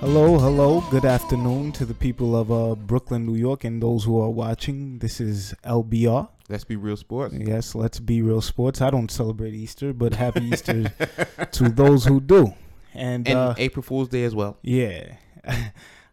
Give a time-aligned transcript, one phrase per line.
[0.00, 4.20] Hello, hello, good afternoon to the people of uh, Brooklyn, New York, and those who
[4.20, 4.98] are watching.
[4.98, 6.28] This is LBR.
[6.48, 7.34] Let's be real sports.
[7.38, 8.80] Yes, let's be real sports.
[8.80, 10.90] I don't celebrate Easter, but happy Easter
[11.52, 12.54] to those who do.
[12.94, 14.56] And, And uh, April Fool's Day as well.
[14.62, 15.16] yeah,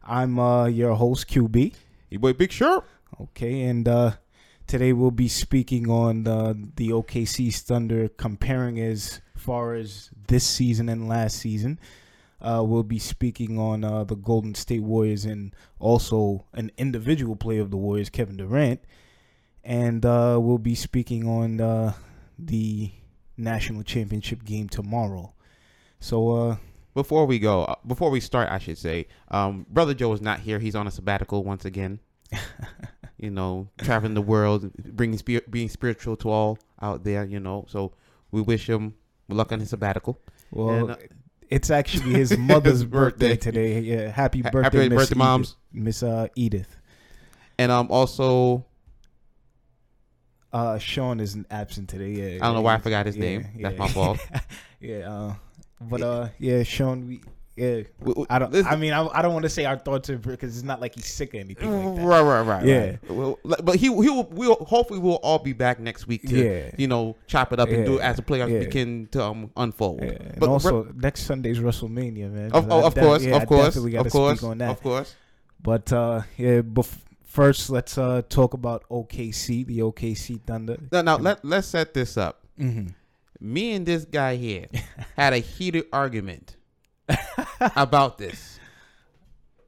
[0.05, 1.73] I'm uh, your host, QB.
[2.11, 2.87] Your boy Big Sharp.
[3.19, 4.11] Okay, and uh,
[4.67, 10.89] today we'll be speaking on uh, the OKC Thunder, comparing as far as this season
[10.89, 11.79] and last season.
[12.39, 17.61] Uh, we'll be speaking on uh, the Golden State Warriors and also an individual player
[17.61, 18.81] of the Warriors, Kevin Durant.
[19.63, 21.93] And uh, we'll be speaking on uh,
[22.37, 22.91] the
[23.37, 25.33] national championship game tomorrow.
[25.99, 26.57] So, uh,
[26.95, 30.39] Before we go, uh, before we start, I should say, um, Brother Joe is not
[30.39, 30.57] here.
[30.59, 31.99] He's on a sabbatical once again.
[33.17, 37.23] you know, traveling the world, bringing spirit, being spiritual to all out there.
[37.25, 37.91] You know, so
[38.31, 38.95] we wish him
[39.29, 40.19] luck on his sabbatical.
[40.51, 40.95] well, And, uh,
[41.49, 43.35] it's actually his mother's birthday.
[43.35, 43.51] birthday.
[43.51, 43.79] today.
[43.81, 45.17] Yeah, happy birthday, happy Miss birthday, Edith.
[45.17, 45.55] moms.
[45.73, 46.77] Miss uh, Edith.
[47.59, 48.65] And um, also,
[50.51, 52.11] Uh, Sean is absent today.
[52.11, 53.47] Yeah, I don't know why I forgot his yeah, name.
[53.61, 54.19] That's my fault.
[54.79, 55.33] yeah, uh,
[55.81, 57.07] but uh, yeah, Sean.
[57.07, 57.21] We
[57.57, 57.83] yeah.
[58.29, 58.53] I don't.
[58.67, 61.05] I mean, I, I don't want to say our thoughts because it's not like he's
[61.05, 62.05] sick or anything like that.
[62.05, 62.65] Right, right, right.
[62.65, 62.79] Yeah.
[62.85, 63.09] right.
[63.09, 66.71] Well, but he he will we'll hopefully we'll all be back next week to Yeah.
[66.77, 68.09] you know chop it up and do it Yeah.
[68.09, 68.59] as the playoffs Yeah.
[68.59, 70.01] begin to um unfold.
[70.01, 72.51] Yeah, and But also next Sunday's WrestleMania, man.
[72.51, 74.71] of, oh, of def- course, yeah, I of course, of course, speak on that.
[74.71, 75.15] of course.
[75.63, 80.75] But uh, yeah, bef- first let's uh talk about OKC, the OKC Thunder.
[80.91, 82.41] Now, now let let's set this up.
[82.59, 82.87] Mm-hmm.
[83.39, 84.67] Me and this guy here
[85.15, 86.55] had a heated argument
[87.75, 88.59] about this,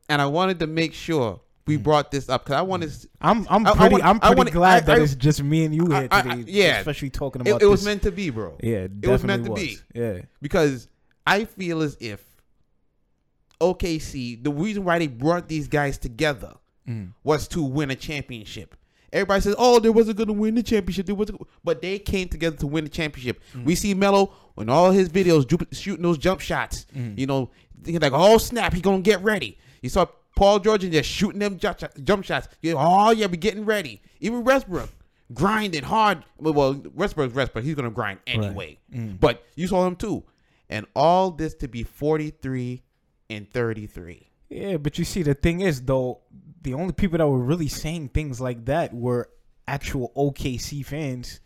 [0.09, 2.91] and I wanted to make sure we brought this up because I wanted.
[2.91, 5.15] to- I'm I'm I- I pretty want- I'm pretty want- glad I- that I- it's
[5.15, 6.51] just me and you here I- I- today.
[6.51, 6.77] yeah.
[6.79, 7.85] especially talking It, about it was this.
[7.85, 8.57] meant to be, bro.
[8.63, 9.61] Yeah, it, was definitely meant to was.
[9.61, 9.77] be.
[9.93, 10.87] Yeah, because
[11.25, 12.23] I feel as if
[13.59, 16.53] OKC, the reason why they brought these guys together
[16.87, 17.09] Mm.
[17.23, 18.75] was to win a championship.
[19.17, 22.27] Everybody says, "Oh, they wasn't going to win the championship." They wasn't, but they came
[22.29, 23.41] together to win the championship.
[23.53, 23.65] Mm.
[23.65, 26.85] We see Melo in all his videos ju- shooting those jump shots.
[26.95, 27.17] Mm.
[27.17, 27.49] You know,
[27.83, 31.39] thinking like, "Oh snap, he gonna get ready." You saw Paul George and just shooting
[31.39, 32.47] them jump, jump shots.
[32.61, 34.01] You know, oh yeah, we getting ready.
[34.19, 34.89] Even Westbrook
[35.33, 36.23] grinding hard.
[36.37, 37.65] Well, well, Westbrook's Westbrook.
[37.65, 38.79] He's gonna grind anyway.
[38.93, 39.19] Mm.
[39.19, 40.23] But you saw him too,
[40.69, 42.83] and all this to be forty three
[43.29, 44.29] and thirty three.
[44.49, 44.77] yeah.
[44.77, 46.21] But you see, the thing is, though,
[46.61, 49.29] the only people that were really saying things like that were
[49.67, 51.39] actual OKC fans.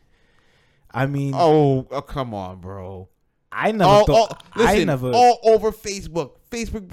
[0.94, 3.07] I mean, Oh, oh, come on, bro.
[3.51, 4.44] I never all, thought.
[4.55, 5.11] all- listen, I never.
[5.13, 6.88] all over Facebook, Facebook,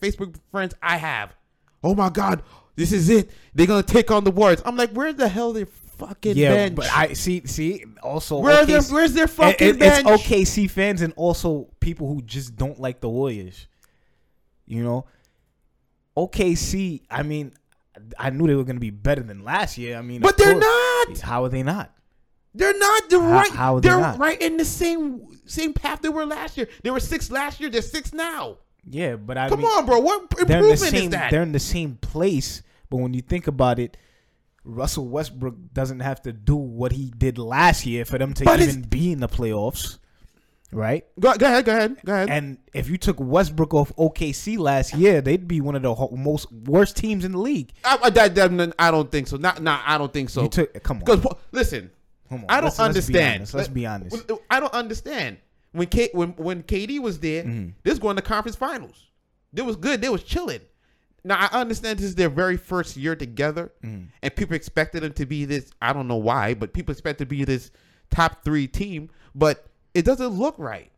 [0.00, 1.34] Facebook friends I have.
[1.84, 2.42] Oh my God,
[2.74, 3.30] this is it.
[3.54, 4.62] They're gonna take on the Warriors.
[4.64, 6.74] I'm like, where the hell they fucking yeah, bench?
[6.76, 7.46] but I see.
[7.46, 10.06] See, also, Where's their Where's their it- fucking it- bench?
[10.06, 13.66] it's OKC fans and also people who just don't like the Warriors.
[14.66, 15.06] You know,
[16.16, 17.02] OKC.
[17.10, 17.52] I mean,
[18.18, 19.96] I knew they were going to be better than last year.
[19.98, 20.64] I mean, But they're course.
[21.08, 21.18] not.
[21.20, 21.92] How are they not?
[22.54, 23.10] They're not.
[23.10, 23.50] They're How- right.
[23.52, 24.18] how are they they're not?
[24.18, 26.68] right in the same same path they were last year.
[26.82, 27.68] They were six last year.
[27.70, 28.58] They're six now.
[28.88, 29.98] Yeah, but I Come mean, on, bro.
[30.00, 31.04] What they're in the improvement same.
[31.04, 31.30] is that?
[31.30, 32.62] They're in the same place.
[32.88, 33.96] But when you think about it,
[34.64, 38.60] Russell Westbrook doesn't have to do what he did last year for them to But
[38.60, 39.98] even be in the playoffs,
[40.76, 41.04] right?
[41.18, 41.64] Go, go ahead.
[41.64, 41.96] Go ahead.
[42.04, 42.30] Go ahead.
[42.30, 46.14] And if you took Westbrook off OKC last year, they'd be one of the ho-
[46.16, 47.72] most worst teams in the league.
[47.84, 49.36] I, I, that, I don't think so.
[49.36, 49.82] Not, not.
[49.86, 50.42] I don't think so.
[50.42, 51.90] you took come on, Because listen,
[52.28, 52.46] come on.
[52.48, 53.54] I don't let's, let's be understand.
[53.54, 54.30] Let's be honest.
[54.50, 55.38] I don't understand.
[55.72, 57.70] When K, when when KD was there, Mm-hmm.
[57.82, 59.10] this was going to conference finals.
[59.52, 60.00] They was good.
[60.00, 60.60] They was chilling.
[61.24, 64.06] Now I understand this is their very first year together, Mm.
[64.22, 65.70] and people expected them to be this.
[65.82, 67.70] I don't know why, but people expect to be this
[68.10, 69.10] top three team.
[69.34, 70.90] But it doesn't look right.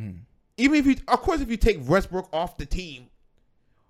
[0.00, 0.18] Mm.
[0.58, 3.06] Even if you, of course, if you take Westbrook off the team,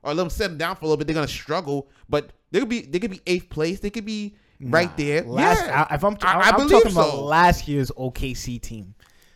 [0.03, 1.89] or let them set them down for a little bit, they're gonna struggle.
[2.09, 3.81] But they could be they could be eighth place.
[3.81, 5.23] They could be right Nah, there.
[5.23, 7.01] Last, yeah, I, if I'm, I, I, I am believe talking so.
[7.01, 8.95] about last year's OKC team.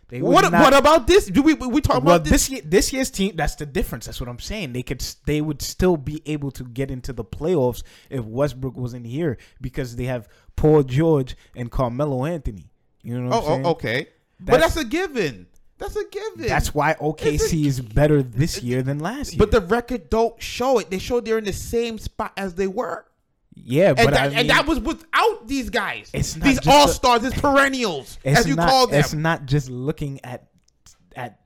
[0.09, 1.27] They What not- what about this?
[1.27, 2.49] Do we we talking well, about this?
[2.49, 3.37] this year, this year's team.
[3.37, 4.07] That's the difference.
[4.07, 4.73] That's what I'm saying.
[4.73, 9.07] They could, they would still be able to get into the playoffs if Westbrook wasn't
[9.07, 12.73] here because they have Paul George and Carmelo Anthony.
[13.05, 13.67] You know what I'm Oh, saying?
[13.67, 14.09] oh, okay.
[14.41, 15.47] But That's- a given.
[15.79, 16.47] That's a given.
[16.47, 19.39] That's why OKC is better this year than last year.
[19.39, 20.91] But the record don't show it.
[20.91, 23.07] They show they're in the same spot as they were.
[23.55, 26.11] yeah, but And, that, I mean, and that was without these guys.
[26.13, 29.01] It's not these all stars, these perennials, as you not, call them.
[29.01, 30.49] It's not just looking at
[31.17, 31.41] at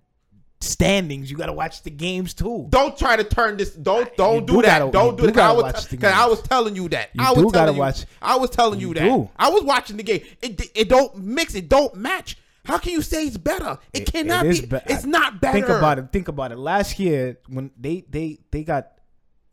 [0.61, 1.31] standings.
[1.31, 2.67] You got to watch the games too.
[2.71, 3.71] Don't try to turn this.
[3.71, 4.79] Don't don't do, do that.
[4.81, 5.45] gotta- don't do do that.
[5.45, 7.11] I was because I was telling you that.
[7.15, 7.79] You I was do telling gotta you.
[7.79, 9.29] watch- I was telling you, You that.
[9.37, 10.23] I was watching the game.
[10.43, 11.55] It it don't mix.
[11.55, 12.37] It don't match.
[12.65, 13.79] How can you say it's better?
[13.93, 14.67] It, cannot is be.
[14.69, 15.53] be- it's not better.
[15.59, 16.13] Think about it.
[16.13, 16.59] Think about it.
[16.59, 18.93] Last year when they they they got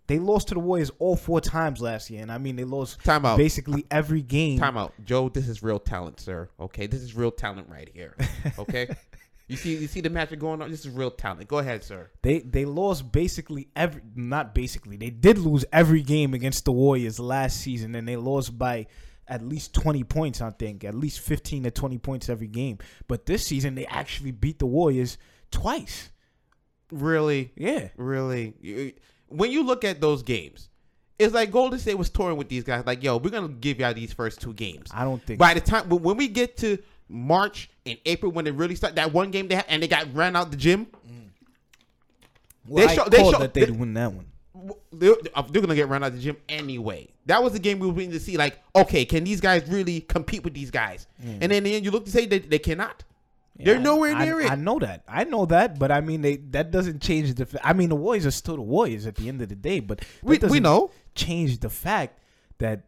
[0.07, 3.03] they lost to the Warriors all four times last year, and I mean they lost
[3.03, 3.37] Time out.
[3.37, 4.59] basically every game.
[4.59, 5.29] Time out, Joe.
[5.29, 6.49] This is real talent, sir.
[6.59, 8.15] Okay, this is real talent right here.
[8.59, 8.93] Okay,
[9.47, 10.69] you see, you see the magic going on.
[10.69, 11.47] This is real talent.
[11.47, 12.09] Go ahead, sir.
[12.23, 17.19] They they lost basically every not basically they did lose every game against the Warriors
[17.19, 18.87] last season, and they lost by
[19.31, 20.41] at least twenty points.
[20.41, 22.77] I think at least fifteen to twenty points every game.
[23.07, 25.17] But this season they actually beat the Warriors
[25.49, 26.09] twice.
[26.91, 28.95] Really, Yeah, really.
[29.29, 30.67] When you look at those games,
[31.17, 32.83] it's like Golden State was touring with these guys.
[32.85, 34.91] Like, yo, we're gonna give y'all these first two games.
[34.93, 35.39] I don't think.
[35.39, 36.77] By the time when we get to
[37.07, 40.13] March and April, when they really start that one game they had, and they got
[40.13, 41.29] ran out the gym, mm.
[42.67, 44.25] well, they I show- they show- that they'd they- win that one.
[44.91, 45.15] They're,
[45.49, 47.07] they're gonna get run out of the gym anyway.
[47.25, 48.37] That was the game we were waiting to see.
[48.37, 51.07] Like, okay, can these guys really compete with these guys?
[51.23, 53.03] And then in the end, you look to say they, they cannot.
[53.57, 54.51] They're Yeah, nowhere I, near it.
[54.51, 55.03] I know that.
[55.07, 57.47] I know that, but I mean, they that doesn't change the.
[57.63, 60.03] I mean, the Warriors are still the Warriors at the end of the day, but
[60.23, 60.91] we we know.
[61.15, 62.17] change the fact
[62.57, 62.83] that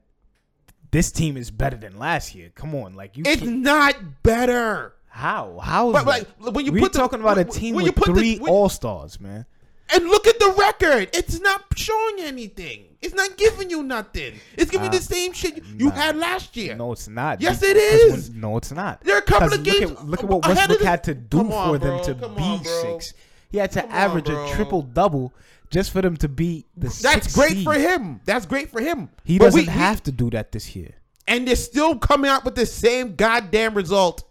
[0.91, 2.51] this team is better than last year.
[2.55, 3.23] Come on, like you.
[3.25, 4.93] It's not better.
[5.07, 5.59] how?
[5.61, 6.27] How is But, that?
[6.39, 8.39] like, when you We're put the- talking about a team when you with put three
[8.39, 9.45] All Stars, man.
[9.93, 11.09] And look at the record.
[11.13, 12.85] It's not showing anything.
[13.01, 14.33] It's not giving you nothing.
[14.57, 14.97] It's giving you Nah.
[14.97, 15.91] the uh, same shit you Nah.
[15.91, 16.75] had last year.
[16.75, 17.41] No, it's not.
[17.41, 18.29] Yes, it is.
[18.29, 19.01] when- no, it's not.
[19.01, 21.13] There are a couple of look games At, look at what Westbrook the- had to
[21.13, 22.03] do on, for them bro.
[22.05, 23.13] to be on, six.
[23.49, 24.45] He had to Come average bro.
[24.45, 25.33] a triple double
[25.69, 26.87] just for them to be the.
[27.03, 27.63] That's great seed.
[27.65, 28.21] for him.
[28.25, 29.09] That's great for him.
[29.25, 30.91] He But doesn't we- we- have to do that this year.
[31.27, 34.23] and they're still coming out with the same goddamn result.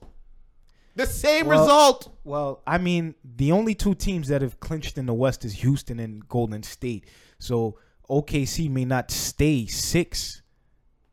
[0.94, 2.08] The same Well- result.
[2.24, 5.98] Well, I mean, the only two teams that have clinched in the West is Houston
[5.98, 7.06] and Golden State.
[7.38, 7.78] So
[8.08, 10.42] OKC may not stay six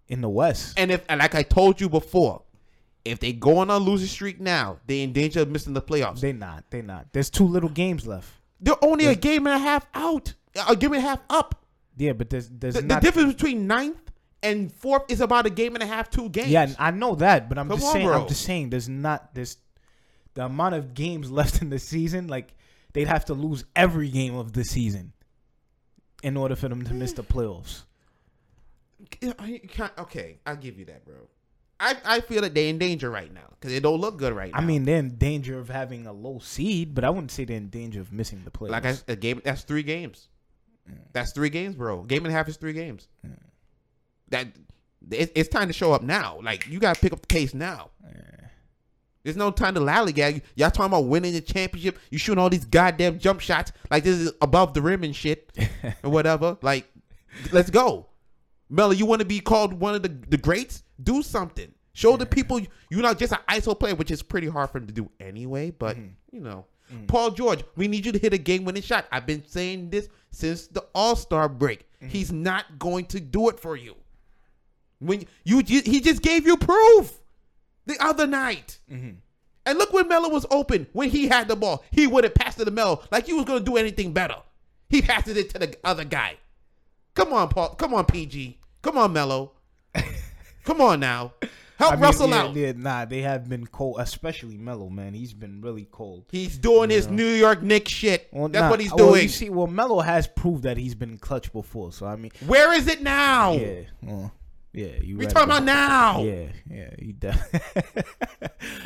[0.08, 0.74] in the West.
[0.78, 2.44] And if, and like I told you before,
[3.06, 6.20] if they go on a losing streak now, they're in danger of missing the playoffs.
[6.20, 6.66] They're not.
[6.70, 7.08] They're not.
[7.14, 8.28] There's two little games left.
[8.60, 10.34] They're only a game and a half out,
[10.68, 11.64] a game and a half up.
[11.96, 14.12] Yeah, but there's there's The, the difference between ninth
[14.44, 16.50] and fourth is about a game and a half, two games.
[16.50, 18.08] yeah, I know that, but I'm Come just on, saying.
[18.08, 18.22] bro.
[18.22, 18.70] I'm just saying.
[18.70, 19.58] There's not this.
[20.40, 22.54] The amount of games left in the season, like
[22.94, 25.12] they'd have to lose every game of the season
[26.24, 27.82] in order for them to miss the playoffs.
[29.20, 31.28] Yeah, I can't- okay, I'll give you that, bro.
[31.78, 34.54] I, I feel that they're in danger right now because it don't look good right
[34.54, 34.60] now.
[34.60, 37.58] I mean, they're in danger of having a low seed, but I wouldn't say they're
[37.58, 38.70] in danger of missing the playoffs.
[38.70, 40.30] like I, a game that's three games.
[40.90, 41.00] Mm.
[41.12, 42.04] That's three games, bro.
[42.04, 43.10] Game and a half is three games.
[43.28, 43.38] Mm.
[44.30, 44.48] That
[45.12, 46.40] it, it's time to show up now.
[46.42, 47.90] Like you got to pick up the pace now.
[49.24, 50.42] There's no time to lollygag.
[50.56, 52.00] Y'all talking about winning the championship.
[52.10, 55.52] You shooting all these goddamn jump shots like this is above the rim and shit
[56.04, 56.58] or whatever.
[56.62, 56.90] Like,
[57.52, 58.08] let's go.
[58.70, 60.84] Melo, you want to be called one of the, the greats?
[61.02, 61.74] Do something.
[61.94, 64.88] Show the people you're not just an ISO player, which is pretty hard for him
[64.88, 65.72] to do anyway.
[65.72, 66.36] But mm-hmm.
[66.36, 67.08] you know, mm-hmm.
[67.08, 69.06] Paul George, we need you to hit a game-winning shot.
[69.12, 71.92] I've been saying this since the All Star break.
[71.98, 72.08] Mm-hmm.
[72.08, 73.96] He's not going to do it for you.
[75.00, 77.20] When you, you he just gave you proof
[77.90, 78.80] the other night.
[78.92, 79.18] Mm-hmm.
[79.66, 81.84] And look when Melo was open when he had the ball.
[81.92, 84.38] He would have passed it to Melo like he was going to do anything better.
[84.90, 86.38] He passed it to the other guy.
[87.14, 87.76] Come on, Paul.
[87.76, 88.60] Come on, PG.
[88.82, 89.52] Come on, Melo.
[90.64, 91.34] Come on now.
[91.78, 92.56] Help I mean, Russell yeah, out.
[92.56, 95.14] yeah, nah, they have been cold, especially Melo, man.
[95.14, 96.26] He's been really cold.
[96.30, 98.28] He's doing his New York Knicks shit.
[98.32, 99.24] Well, That's nah, what he's well, doing.
[99.24, 101.94] you see, well, Melo has proved that he's been clutch before.
[101.94, 103.54] So I mean, Where is it now?
[103.54, 104.34] yeah, well,
[104.80, 105.18] yeah, you.
[105.18, 106.22] We right talking about now.
[106.24, 107.60] Yeah, yeah, you definitely.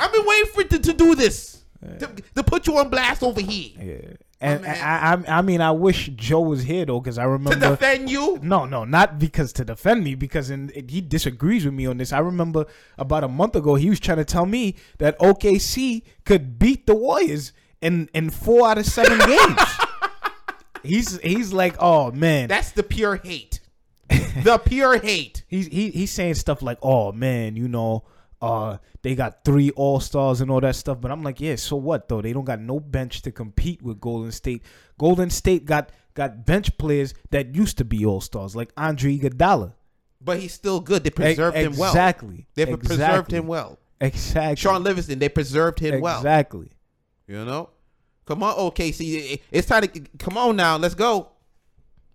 [0.00, 1.60] I've been waiting for it to, to do this.
[1.98, 3.72] To, to put you on blast over here.
[3.78, 4.64] yeah, and.
[4.64, 8.08] I, I, I mean, I wish Joe was here though, because I remember To defend
[8.08, 8.38] you.
[8.42, 12.10] No, no, not because to defend me, because in, he disagrees with me on this.
[12.10, 12.64] I remember
[12.96, 16.94] about a month ago, he was trying to tell me that OKC could beat the
[16.94, 19.60] Warriors in in four out of seven games.
[20.82, 23.60] he's he's like, oh man, That's the pure hate.
[24.42, 25.44] the pure hate.
[25.48, 28.04] he's he, he's saying stuff like, "Oh man, you know,
[28.40, 31.76] uh, they got three All Stars and all that stuff." But I'm like, yeah, so
[31.76, 32.22] what though?
[32.22, 34.62] They don't got no bench to compete with Golden State.
[34.98, 39.74] Golden State got got bench players that used to be All Stars, like Andre Iguodala.
[40.20, 41.04] But he's still good.
[41.04, 41.90] They preserved him well.
[41.90, 42.46] Exactly.
[42.54, 43.78] They preserved him well.
[44.00, 44.56] Exactly.
[44.56, 46.18] Shaun Livingston, they preserved him well.
[46.18, 46.70] Exactly.
[47.26, 47.70] You know?
[48.26, 49.40] Come on, OKC.
[49.50, 50.76] It's time to come on now.
[50.76, 51.30] Let's go.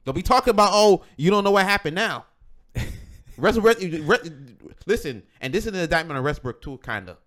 [0.06, 2.25] Don't be talking about oh, you don't know what happened now.
[4.86, 7.18] Listen, and this is an indictment on Westbrook too, kind of,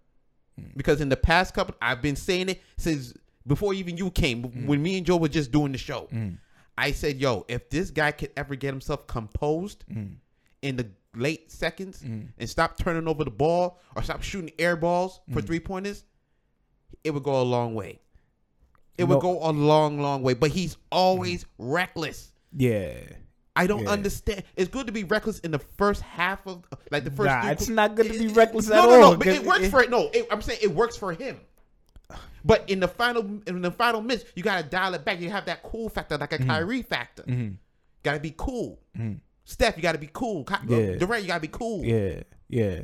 [0.77, 3.15] because in the past couple, I've been saying it since
[3.47, 6.09] before even you came, when me and Joe were just doing the show.
[6.13, 6.39] Mm.
[6.79, 10.17] I said, "Yo, if this guy could ever get himself composed Mm.
[10.63, 12.29] in the late seconds Mm.
[12.39, 15.47] and stop turning over the ball or stop shooting air balls for Mm.
[15.47, 16.05] three pointers,
[17.05, 18.01] it would go a long way.
[18.99, 20.35] It You would go a long, long way.
[20.35, 22.32] But he's always reckless.
[22.57, 22.95] Yeah.
[23.55, 23.91] I don't Yeah.
[23.91, 24.45] understand.
[24.57, 27.27] It's good to be reckless in the first half of like the first.
[27.27, 29.27] Nah, it's qu- not good to be It- reckless no, at no, all, No, but
[29.27, 29.91] it works it- for it.
[29.91, 31.39] No, it, I'm saying it works for him.
[32.45, 35.21] But in the final, in the final minutes, you gotta dial it back.
[35.21, 36.49] You have that cool factor, like a Mm-hmm.
[36.51, 37.23] Kyrie factor.
[37.23, 37.57] Mhm.
[38.03, 38.81] Gotta be cool.
[38.99, 39.21] Mhm.
[39.45, 40.45] Steph, you gotta be cool.
[40.45, 40.95] Ky- Yeah.
[40.97, 41.85] Durant, you gotta be cool.
[41.85, 42.81] Yeah, yeah.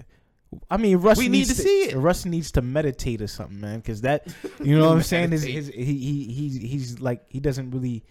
[0.70, 1.18] I mean, Russ.
[1.18, 1.96] We need needs to see it.
[1.96, 3.80] Russ needs to meditate or something, man.
[3.80, 4.26] Because that,
[4.62, 5.32] you know what I'm saying?
[5.32, 8.04] Is he he he's he's like he doesn't really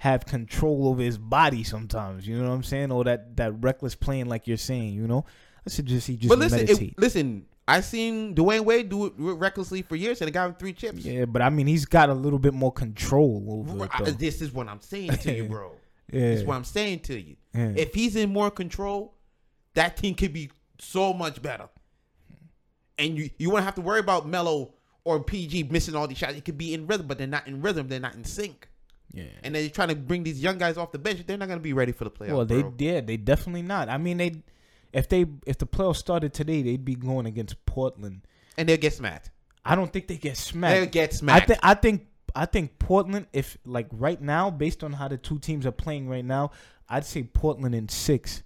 [0.00, 2.26] have control over his body sometimes.
[2.26, 2.90] You know what I'm saying?
[2.90, 4.94] Or that that reckless playing, like you're saying.
[4.94, 5.26] You know,
[5.66, 6.92] I should just he just but listen, meditate.
[6.92, 7.46] it, listen.
[7.68, 11.04] I seen Dwyane Wade do it recklessly for years, and it got him three chips.
[11.04, 14.10] yeah, but I mean, he's got a little bit more control over it, though.
[14.10, 15.72] this is what I'm saying to you, bro.
[16.10, 17.36] Yeah, This is what I'm saying to you.
[17.54, 17.72] yeah.
[17.76, 19.14] If he's in more control,
[19.74, 21.68] that team could be so much better.
[22.98, 24.72] And you you won't have to worry about Melo
[25.04, 26.34] or PG missing all these shots.
[26.36, 27.86] It could be in rhythm, but they're not in rhythm.
[27.88, 28.68] They're not in sync.
[29.12, 29.24] Yeah.
[29.42, 31.24] And they're trying to bring these young guys off the bench.
[31.26, 32.32] They're not going to be ready for the playoffs.
[32.32, 32.74] Well, they bro.
[32.78, 33.88] yeah, they definitely not.
[33.88, 34.42] I mean, they
[34.92, 38.22] if they if the playoffs started today, they'd be going against Portland.
[38.56, 39.30] and they'll get smacked.
[39.64, 40.92] I don't think they get smacked.
[40.92, 41.44] They'll smacked.
[41.44, 45.16] I think I think I think Portland, if like right now, based on how the
[45.16, 46.52] two teams are playing right now,
[46.88, 48.42] I'd say Portland in six.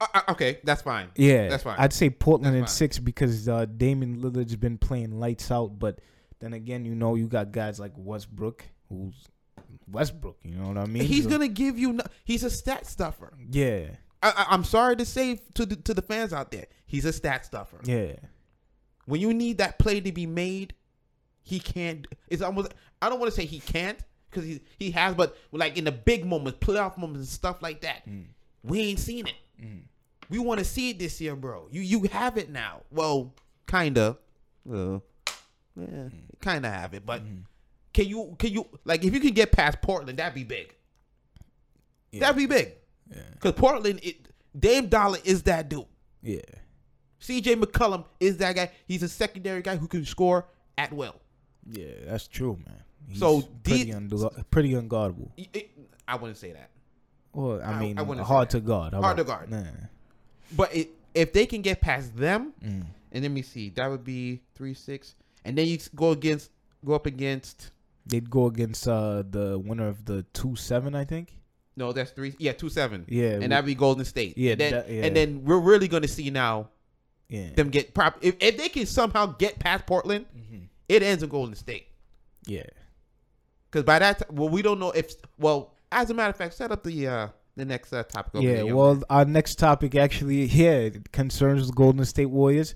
[0.00, 1.08] Uh, uh, okay, that's fine.
[1.14, 1.76] Yeah, That's fine.
[1.78, 5.78] I'd say Portland in six because uh, Damian Lillard's been playing lights out.
[5.78, 6.00] But
[6.40, 9.28] then again, you know, you got guys like Westbrook, who's
[9.90, 10.36] Westbrook.
[10.44, 11.04] You know what I mean?
[11.04, 11.92] he's So- gonna give you.
[11.94, 13.32] No, he's a stat stuffer.
[13.50, 13.86] Yeah,
[14.22, 17.44] I, I'm sorry to say to the to the fans out there, he's a stat
[17.46, 17.78] stuffer.
[17.84, 18.12] yeah,
[19.06, 20.74] When you need that play to be made,
[21.42, 22.06] he can't.
[22.28, 22.72] It's almost.
[23.02, 23.98] I don't want to say he can't
[24.30, 27.82] because he he has, but like in the big moments, playoff moments, and stuff like
[27.82, 28.24] that, Mm.
[28.62, 29.34] we ain't seen it.
[30.30, 31.68] We want to see it this year, bro.
[31.70, 32.80] You you have it now.
[32.90, 33.34] Well,
[33.66, 34.16] kinda.
[34.64, 35.02] Well,
[35.76, 36.12] yeah, Mm.
[36.40, 37.40] kinda have it, but Mm-hmm.
[37.94, 40.74] Can you can you like if you can get past Portland, that'd be big.
[42.12, 42.72] yeah, That'd be big.
[43.10, 45.86] yeah, Because Portland, it, Dame Dollar is that dude.
[46.22, 46.40] yeah.
[47.20, 48.70] CJ McCollum is that guy.
[48.86, 50.46] He's a secondary guy who can score
[50.76, 51.14] at will.
[51.70, 52.82] Yeah, that's true, man.
[53.08, 55.30] He's So, pretty, the- pretty unguardable.
[55.38, 55.70] It-
[56.06, 56.68] I wouldn't say that.
[57.32, 58.92] Well, I I- mean, I hard to guard.
[58.92, 59.50] Hard to guard.
[59.50, 59.62] Nah.
[60.54, 62.84] But it, if they can get past them, Mm.
[63.12, 65.14] and let me see, that would be three six,
[65.46, 66.50] and then you go against,
[66.84, 67.70] go up against.
[68.06, 71.36] They'd go against uh, the winner of the two seven, I think.
[71.76, 72.34] No, that's three.
[72.38, 73.04] Yeah, two seven.
[73.08, 74.36] Yeah, and we- that'd be Golden State.
[74.38, 75.04] Yeah, and then, that- yeah.
[75.04, 76.68] and then we're really going to see now
[77.28, 78.18] Yeah, them get prop.
[78.20, 80.68] If, if they can somehow get past Portland, Mhm.
[80.88, 81.86] it ends in Golden State.
[82.46, 82.62] yeah.
[83.70, 85.14] Because by that, time, well, we don't know if.
[85.36, 88.36] Well, as a matter of fact, set up the uh the next uh, topic.
[88.36, 89.02] over Yeah, there, well, man.
[89.10, 92.74] our next topic actually, yeah, concerns the Golden State Warriors.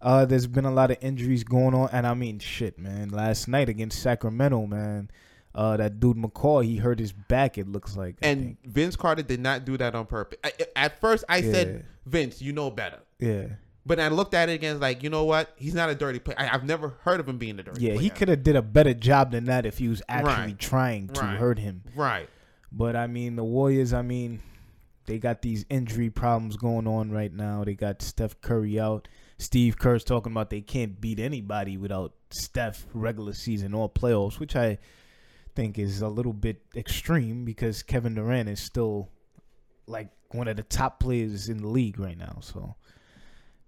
[0.00, 3.08] Uh, there's been a lot of injuries going on, and I mean, shit, man.
[3.08, 5.10] Last night against Sacramento, man,
[5.54, 7.58] uh, that dude McCaw, he hurt his back.
[7.58, 8.56] It looks like, and.
[8.64, 10.38] Vince Carter did not do that on purpose.
[10.44, 11.52] I, at first, I Yeah.
[11.52, 13.00] said, Vince, you know better.
[13.18, 13.46] yeah,
[13.84, 15.52] But I looked at it again, like, you know what?
[15.56, 16.36] He's not a dirty player.
[16.38, 18.00] I, I've never heard of him being a dirty yeah, player.
[18.02, 20.58] he could have did a better job than that if he was actually Right.
[20.58, 21.38] trying to Right.
[21.38, 21.82] hurt him.
[21.96, 22.28] Right.
[22.70, 24.40] But I mean, the Warriors, I mean,
[25.06, 27.64] they got these injury problems going on right now.
[27.64, 29.08] They got Steph Curry out.
[29.38, 34.56] Steve Kerr's talking about they can't beat anybody without Steph regular season or playoffs, which
[34.56, 34.78] I
[35.54, 39.08] think is a little bit extreme because Kevin Durant is still
[39.86, 42.38] like one of the top players in the league right now.
[42.40, 42.74] So,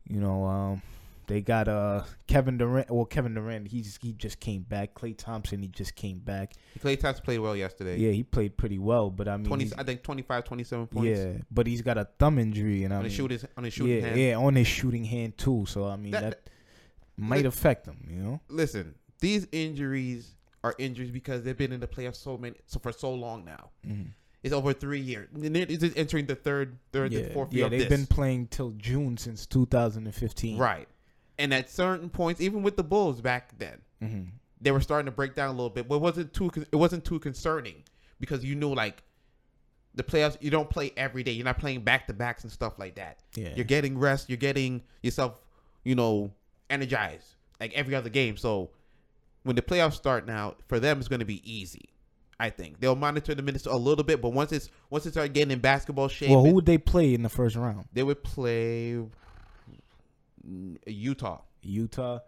[0.04, 0.82] you know, um,
[1.30, 2.90] they got uh Kevin Durant.
[2.90, 4.94] Well, Kevin Durant, he's he just came back.
[4.94, 6.54] Klay Thompson, he just came back.
[6.80, 7.96] Klay Thompson played well yesterday.
[7.98, 11.32] Yeah, he played pretty well, but I mean, 20, I think 25, 27 points yeah,
[11.50, 13.96] but he's got a thumb injury, and I on mean, his shooting, on his shooting
[13.96, 14.20] yeah, hand.
[14.20, 15.64] yeah, on his shooting hand too.
[15.68, 16.40] So I mean, that, That-
[17.16, 18.06] might li- affect him.
[18.10, 20.34] You know, Listen, these injuries
[20.64, 23.70] are injuries because they've been in the playoffs so many so for so long now.
[23.86, 24.08] Mhm.
[24.42, 25.28] It's over three years.
[25.34, 27.88] And it is entering the third, third, yeah, fourth yeah, they've this.
[27.90, 30.56] been playing till June since 2015.
[30.56, 30.88] right.
[31.40, 34.22] And at certain points, even with the Bulls back then, hmm
[34.62, 37.02] they were starting to break down a little bit, but it wasn't too it wasn't
[37.02, 37.82] too concerning
[38.20, 39.02] because you knew like
[39.94, 41.32] the playoffs you don't play every day.
[41.32, 43.20] You're not playing back to backs and stuff like that.
[43.34, 44.28] Yeah, You're getting rest.
[44.28, 45.40] You're getting yourself,
[45.82, 46.30] you know,
[46.68, 48.36] energized like every other game.
[48.36, 48.70] So
[49.44, 51.88] when the playoffs start now, for them it's going to be easy.
[52.38, 55.32] I think they'll monitor the minutes a little bit, but once it's once they start
[55.32, 57.86] getting in basketball shape, well, who would they play in the first round?
[57.94, 58.98] they would play
[60.86, 61.40] Utah.
[61.62, 62.20] Utah.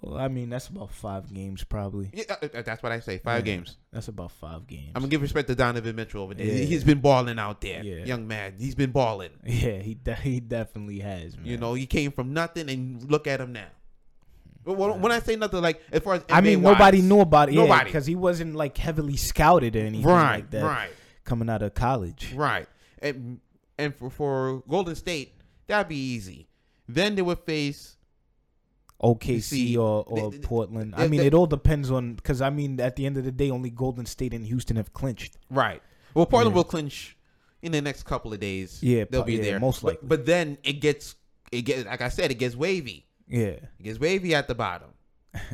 [0.00, 2.10] Well, I mean, that's about five games, probably.
[2.14, 3.18] Yeah, uh, uh, that's what I say.
[3.18, 3.54] Five Yeah.
[3.56, 3.76] games.
[3.92, 4.92] That's about five games.
[4.94, 6.46] I'm gonna give respect to Donovan Mitchell over there.
[6.46, 6.64] Yeah.
[6.64, 8.04] He's been balling out there, Yeah.
[8.04, 8.54] young man.
[8.58, 9.30] He's been balling.
[9.44, 11.44] yeah, he de- he definitely has, man.
[11.46, 13.66] You know, he came from nothing, and look at him now.
[14.62, 17.20] But when, I say nothing, like as far as I mean, NBA nobody wise, knew
[17.20, 17.54] about it.
[17.54, 17.84] Nobody.
[17.86, 20.90] because he wasn't like heavily scouted or anything right, like that right,
[21.24, 22.32] coming out of college.
[22.34, 22.68] right,
[23.02, 23.40] and
[23.76, 25.32] and for, for Golden State,
[25.66, 26.46] that'd be easy.
[26.94, 27.96] Then they would face
[29.02, 30.94] OKC see, or, or they- they- Portland.
[30.96, 33.32] they- I mean, it all depends on because I mean, at the end of the
[33.32, 35.38] day, only Golden State and Houston have clinched.
[35.50, 35.82] right.
[36.12, 36.56] Well, Portland Yeah.
[36.56, 37.16] will clinch
[37.62, 38.82] in the next couple of days.
[38.82, 40.06] Yeah, they'll be yeah, there most likely.
[40.08, 41.14] But, then it gets
[41.52, 43.06] it gets like I said, it gets wavy.
[43.28, 43.46] Yeah,
[43.78, 44.90] It gets wavy at the bottom.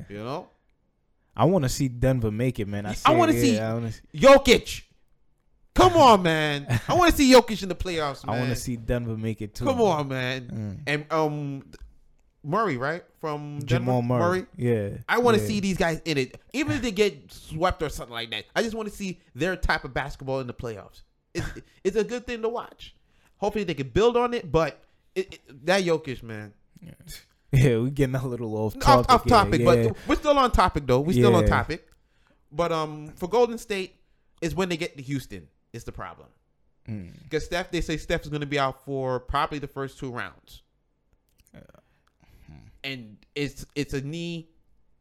[0.09, 0.49] You know,
[1.37, 2.87] I want to see Denver make it, man.
[2.87, 4.19] I, I wanna yeah, see- want to.
[4.19, 4.83] Jokic.
[5.77, 6.81] Come on, man.
[6.89, 8.37] I want to see Jokic in the playoffs, man.
[8.37, 9.65] I want to see Denver make it too.
[9.65, 10.43] Come on, man.
[10.43, 10.81] Mm.
[10.87, 11.65] And um,
[12.43, 13.67] Murray, right from Denver?
[13.67, 14.47] Jamal Murray.
[14.57, 15.49] Yeah, I want to yeah.
[15.49, 18.47] see these guys in it, even if they get swept or something like that.
[18.55, 21.03] I just want to see their type of basketball in the playoffs.
[21.35, 21.47] It's
[21.85, 22.95] it's a good thing to watch.
[23.39, 24.83] Hopefully they can build on it, but
[25.15, 26.55] it, it, that Jokic, man,
[27.53, 29.11] Yeah, we're getting a little off off, topic.
[29.11, 29.65] off yeah, topic, yeah.
[29.65, 31.01] but we're still on topic though.
[31.01, 31.87] We're still on topic.
[32.51, 33.97] But um, for Golden State,
[34.41, 36.29] is when they get to Houston is the problem.
[36.89, 37.13] Mm.
[37.23, 40.11] Because Steph, they say Steph is going to be out for probably the first two
[40.11, 40.63] rounds,
[42.85, 44.49] and it's it's a knee.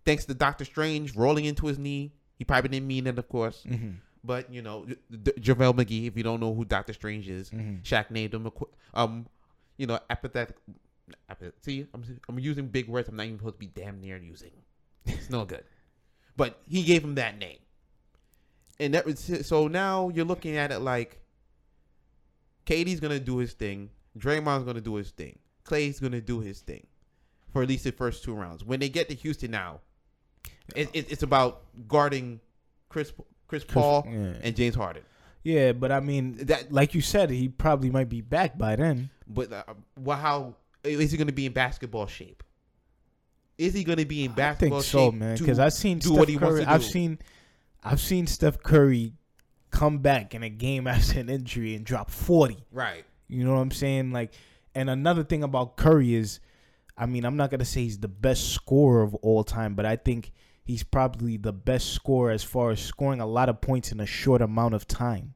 [0.06, 3.64] Thanks to Doctor Strange rolling into his knee, he probably didn't mean it, of course.
[3.68, 3.96] Mhm.
[4.24, 6.08] But you know, J- JaVale McGee.
[6.08, 7.82] If you don't know who Doctor Strange is, Mhm.
[7.84, 8.50] Shaq named him.
[8.94, 9.28] Um,
[9.78, 10.56] you know, apathetic.
[11.30, 13.10] apath- See, I'm I'm using big words.
[13.10, 14.52] I'm not even supposed to be damn near using.
[15.06, 15.64] It's no good.
[16.36, 17.60] But he gave him that name,
[18.80, 19.68] and that was so.
[19.68, 21.20] Now you're looking at it like,
[22.66, 23.90] KD's gonna do his thing.
[24.18, 25.40] Draymond's gonna do his thing.
[25.66, 26.86] Klay's gonna do his thing,
[27.52, 28.64] for at least the first two rounds.
[28.64, 29.82] When they get to Houston now,
[30.76, 32.40] it, it, it's about guarding
[32.90, 33.12] Chris
[33.48, 34.34] Chris Paul yeah.
[34.42, 35.04] and James Harden.
[35.44, 39.12] Yeah, but I mean, That like you said, he probably might be back by then.
[39.28, 39.64] But uh,
[39.96, 42.44] well, how is he going to be in basketball shape?
[43.58, 45.20] Is he going to be in I basketball think so, shape?
[45.20, 45.38] man.
[45.38, 46.66] Because I've seen do Steph what he wants Curry.
[46.66, 47.20] to I've seen,
[47.86, 49.14] I've seen Steph Curry
[49.70, 52.58] come back in a game after an injury and drop forty.
[52.72, 53.06] right.
[53.28, 54.12] You know what I'm saying?
[54.12, 54.34] Like,
[54.76, 56.40] and another thing about Curry is,
[56.96, 59.96] I mean, I'm not gonna say he's the best scorer of all time, but I
[59.96, 60.32] think
[60.64, 64.06] he's probably the best scorer as far as scoring a lot of points in a
[64.06, 65.34] short amount of time.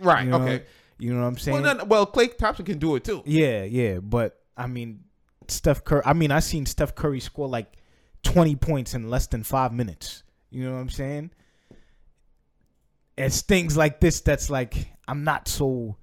[0.00, 0.24] Right.
[0.24, 0.64] You know, okay.
[0.98, 1.62] You know what I'm saying?
[1.62, 3.22] Well, no, well, Klay Thompson can do it too.
[3.26, 5.04] Yeah, yeah, but I mean,
[5.48, 6.02] Steph Curry.
[6.04, 7.72] I mean, I seen Steph Curry score like
[8.22, 10.22] twenty points in less than five minutes.
[10.50, 11.30] You know what I'm saying?
[13.16, 15.96] It's things like this that's like I'm not so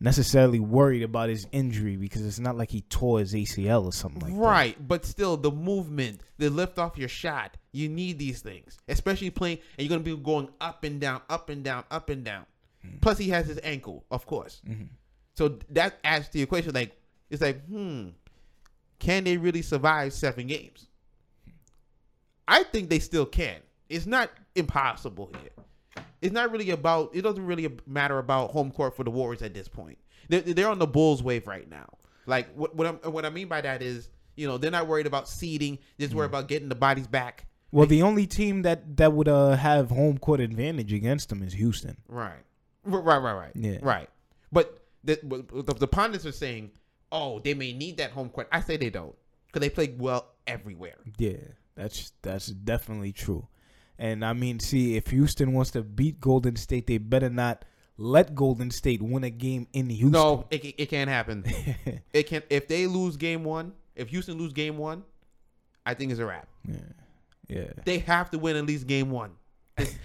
[0.00, 4.20] necessarily worried about his injury because it's not like he tore his ACL or something
[4.20, 4.38] like that.
[4.38, 4.88] right.
[4.88, 9.58] But still, the movement, the lift off your shot, you need these things, especially playing,
[9.78, 12.44] and you're going to be going up and down, up and down, up and down.
[12.84, 13.00] Mm.
[13.00, 14.60] Plus, he has his ankle, of course.
[14.68, 14.88] Mhm.
[15.34, 16.74] So that adds to the equation.
[16.74, 18.08] Like, it's like, hmm,
[18.98, 20.86] can they really survive seven games?
[22.46, 23.60] I think they still can.
[23.88, 25.50] It's not impossible here.
[26.24, 27.14] It's not really about.
[27.14, 29.98] It doesn't really matter about home court for the Warriors at this point.
[30.28, 31.86] They're, they're on the Bulls wave right now.
[32.26, 35.06] Like what what, I'm, what I mean by that is, you know, they're not worried
[35.06, 35.78] about seeding.
[35.98, 37.46] They're just worried about getting the bodies back.
[37.72, 41.52] Well, the only team that that would uh, have home court advantage against them is
[41.52, 41.98] Houston.
[42.08, 42.32] Right.
[42.84, 43.18] Right.
[43.20, 43.32] Right.
[43.34, 43.52] Right.
[43.54, 43.78] Yeah.
[43.82, 44.08] Right.
[44.50, 46.70] But the, the, the pundits are saying,
[47.12, 48.48] oh, they may need that home court.
[48.50, 49.14] I say they don't
[49.46, 50.96] because they play well everywhere.
[51.18, 51.36] Yeah,
[51.74, 53.46] that's that's definitely true.
[53.98, 57.64] And I mean, see, if Houston wants to beat Golden State, they better not
[57.96, 60.10] let Golden State win a game in Houston.
[60.10, 61.44] No, it, it can't happen.
[62.12, 63.72] it can if they lose game one.
[63.94, 65.04] If Houston lose game one,
[65.86, 66.48] I think it's a wrap.
[66.66, 66.76] yeah,
[67.48, 69.30] yeah, They have to win at least game one.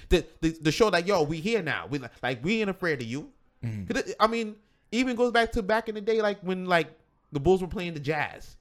[0.10, 1.88] The, the the show like yo, we here now.
[1.89, 3.30] We like we ain't afraid of you.
[3.63, 3.89] Mhm.
[3.95, 4.56] it- I mean,
[4.91, 6.88] even goes back to back in the day, like when like
[7.32, 8.58] the Bulls were playing the Jazz,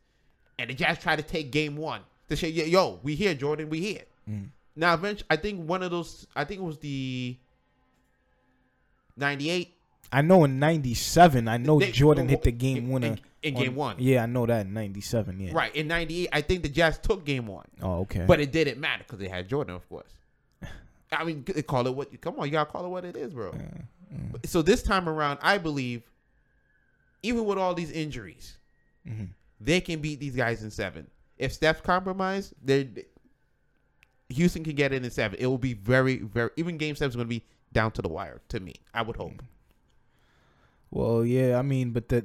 [0.59, 3.81] and the Jazz tried to take game one They say, yo, we here, Jordan, we
[3.81, 4.03] here.
[4.29, 4.51] Mhm.
[4.79, 7.37] Now, eventually, I think one of those, I think it was the
[9.17, 9.75] '98
[10.11, 13.57] I know in '97, I know They- Jordan hit the game in- winner in- in
[13.57, 13.97] on- game one.
[13.99, 15.38] Yeah, I know that in '97.
[15.41, 18.25] Yeah, Right in '98, I think the Jazz took game one, Oh, okay.
[18.27, 20.11] but it didn't matter because they had Jordan, of course.
[21.12, 22.19] I mean, call it what.
[22.21, 23.53] Come on, you gotta call it what it is, bro.
[23.53, 26.03] mm, So this time around, I believe,
[27.23, 28.57] even with all these injuries,
[29.07, 29.29] mhm.
[29.61, 31.11] they can beat these guys in seven.
[31.37, 32.88] If Steph's compromised, they
[34.31, 35.38] Houston can get it in seven.
[35.41, 36.51] It will be very, very.
[36.57, 38.41] Even game seven is going to be down to the wire.
[38.49, 39.43] To me, I would hope.
[40.91, 42.25] Well, yeah, I mean, but the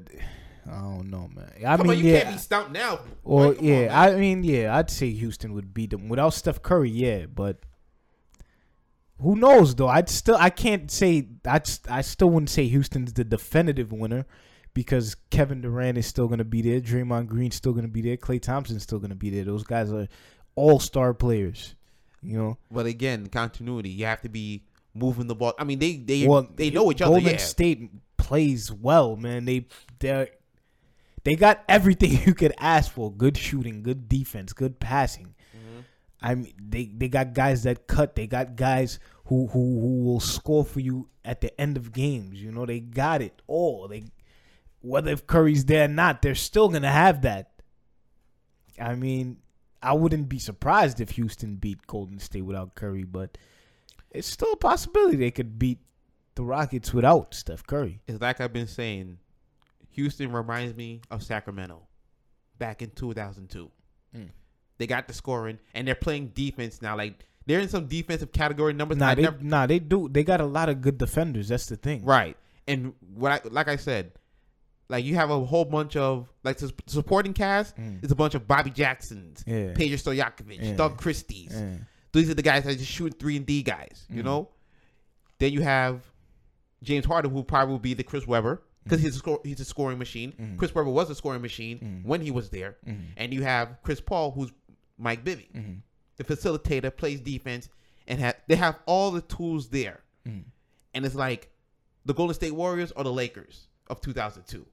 [0.70, 1.52] I don't know, man.
[1.66, 2.24] I Come mean, on, you yeah.
[2.24, 3.00] can't be stumped now.
[3.24, 4.02] Or Boy, come on, yeah.
[4.02, 6.90] I mean, yeah, I'd say Houston would beat them without Steph Curry.
[6.90, 7.60] Yeah, but
[9.20, 9.88] who knows though?
[9.90, 11.28] I'd still, I can't say.
[11.46, 14.26] I I still wouldn't say Houston's the definitive winner
[14.74, 16.80] because Kevin Durant is still gonna be there.
[16.80, 18.18] Draymond Green's still gonna be there.
[18.18, 19.44] Klay Thompson's still gonna be there.
[19.44, 20.08] Those guys are
[20.56, 21.76] all star players.
[22.24, 23.90] You know, But again, continuity.
[23.90, 25.54] You have to be moving the ball.
[25.58, 27.12] I mean, they they well, they know each other.
[27.12, 27.38] Golden Yeah.
[27.38, 29.46] State plays well, man.
[29.46, 29.68] They
[30.00, 30.30] they
[31.24, 35.36] they got everything you could ask for: good shooting, good defense, good passing.
[35.56, 35.80] Mm-hmm.
[36.22, 38.16] I mean, they they got guys that cut.
[38.16, 42.42] They got guys who who who will score for you at the end of games.
[42.42, 43.88] You know, they got it all.
[43.88, 44.06] They
[44.82, 47.50] whether if Curry's there or not, they're still gonna have that.
[48.80, 49.38] I mean,
[49.84, 53.38] I wouldn't be surprised if Houston beat Golden State without Curry, but
[54.12, 55.80] it's still a possibility they could beat
[56.36, 58.00] the Rockets without Steph Curry.
[58.08, 59.20] It's like I've been saying.
[59.92, 61.84] Houston reminds me of Sacramento
[62.58, 63.70] back in 2002.
[64.16, 64.30] Mm.
[64.78, 66.98] They got the scoring and they're playing defense now.
[66.98, 68.98] Like they're in some defensive category numbers.
[68.98, 70.10] Nah, they never, nah they do.
[70.10, 71.50] They got a lot of good defenders.
[71.50, 72.04] That's the thing.
[72.06, 72.38] right.
[72.68, 74.14] And what I like I said,
[74.94, 78.04] like you have a whole bunch of like the supporting cast Mm.
[78.04, 79.74] is a bunch of Bobby Jacksons, Yeah.
[79.74, 80.76] Peja Stojakovic, Yeah.
[80.76, 81.52] Doug Christie's.
[81.52, 81.78] Yeah.
[82.12, 84.06] These are the guys that just shoot three and D guys.
[84.10, 84.26] You Mhm.
[84.26, 84.50] know.
[85.40, 86.04] Then you have
[86.84, 89.66] James Harden, who probably will be the Chris Webber because he's a score, he's a
[89.66, 90.34] scoring machine.
[90.40, 90.58] Mhm.
[90.58, 92.06] Chris Webber was a scoring machine Mhm.
[92.06, 93.06] when he was there, Mhm.
[93.18, 94.52] and you have Chris Paul, who's
[95.00, 95.82] Mike Bibby, Mhm.
[96.18, 97.68] the facilitator, plays defense,
[98.08, 100.02] and ha- they have all the tools there.
[100.28, 100.44] Mhm.
[100.94, 101.50] And it's like
[102.06, 104.68] the Golden State Warriors or the Lakers of 2002.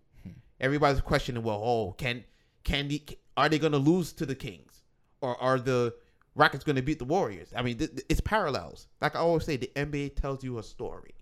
[0.61, 2.25] Everybody's questioning, well, oh, can
[2.65, 3.03] can the,
[3.37, 4.83] are they going to lose to the Kings,
[5.21, 5.95] or are the
[6.35, 7.53] Rockets going to beat the Warriors?
[7.57, 8.89] I mean, th- th- it's parallels.
[9.01, 11.15] Like I always say, the NBA tells you a story.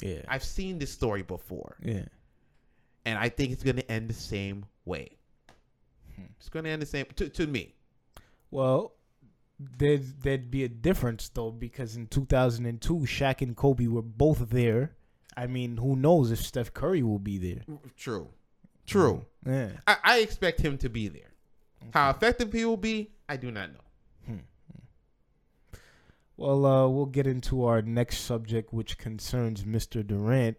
[0.00, 0.22] Yeah.
[0.28, 2.04] I've seen this story before, yeah.
[3.04, 5.18] and I think it's going to end the same way.
[6.16, 6.26] Hmm.
[6.38, 7.74] It's going to end the same to, to me.
[8.50, 8.94] Well,
[9.78, 14.96] there'd there'd be a difference though because in 2002, Shaq and Kobe were both there.
[15.36, 17.62] I mean, who knows if Steph Curry will be there?
[17.96, 18.28] True,
[18.86, 19.24] true.
[19.46, 19.70] Yeah.
[19.86, 21.32] I, I expect him to be there.
[21.92, 23.78] How effective he will be, I do not know.
[26.36, 30.04] Well, uh, we'll get into our next subject, which concerns Mr.
[30.04, 30.56] Durant,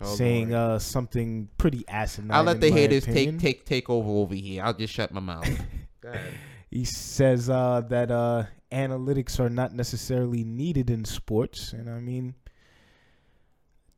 [0.00, 2.30] Oh, saying uh, something pretty asinine.
[2.32, 3.38] I'll let the haters opinion.
[3.38, 4.62] take take take over over here.
[4.64, 5.48] I'll just shut my mouth.
[6.00, 6.34] Go ahead.
[6.70, 12.34] He says uh, that uh, analytics are not necessarily needed in sports, and I mean,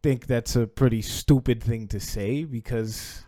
[0.03, 3.26] think that's a pretty stupid thing to say because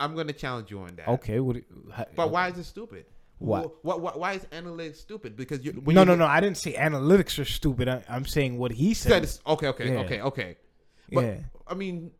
[0.00, 1.08] I'm gonna challenge you on that.
[1.08, 1.58] okay, what?
[1.92, 3.04] how- But why is it stupid?
[3.38, 3.62] Why?
[3.62, 5.34] Wh- Why, why, is analytics stupid?
[5.36, 6.26] Because you when No, no, no.
[6.26, 7.88] I didn't say analytics are stupid.
[7.88, 9.40] I, I'm saying what he said said.
[9.46, 9.98] okay, okay, Yeah.
[10.00, 10.56] okay, okay.
[11.12, 11.36] But yeah,
[11.66, 12.10] I mean,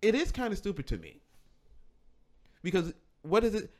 [0.00, 1.20] it is kind of stupid to me
[2.62, 3.70] because what is it?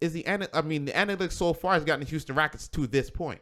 [0.00, 3.10] Is the I mean the analytics so far has gotten the Houston Rockets to this
[3.10, 3.40] point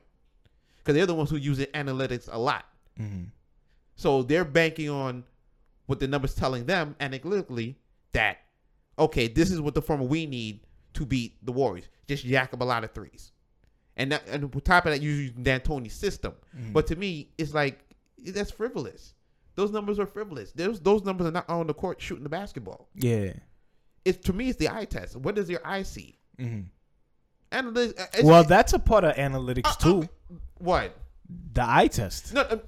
[0.77, 2.67] because they're the ones who use the analytics a lot.
[2.99, 3.25] hmm
[3.97, 5.25] So they're banking on
[5.87, 7.79] what the numbers telling them analytically
[8.13, 8.39] that
[9.01, 10.61] okay, this is what the formula we need
[10.95, 11.89] to beat the Warriors.
[12.07, 13.33] Just jack up a lot of threes,
[13.97, 16.35] and that, and on top of that, you use D'Antoni's system.
[16.57, 16.73] Mhm.
[16.73, 17.81] But to me, it's like
[18.25, 19.15] that's frivolous.
[19.57, 20.53] Those numbers are frivolous.
[20.53, 22.89] Those those numbers are not on the court shooting the basketball.
[22.95, 23.33] yeah.
[24.05, 25.15] It's to me, it's the eye test.
[25.17, 26.19] What does your eye see?
[26.39, 26.61] hmm
[27.53, 28.01] Analytics.
[28.01, 30.03] uh, Well, that's a part of analytics uh, too.
[30.31, 30.97] uh, what?
[31.53, 32.33] the eye test.
[32.33, 32.59] No, uh,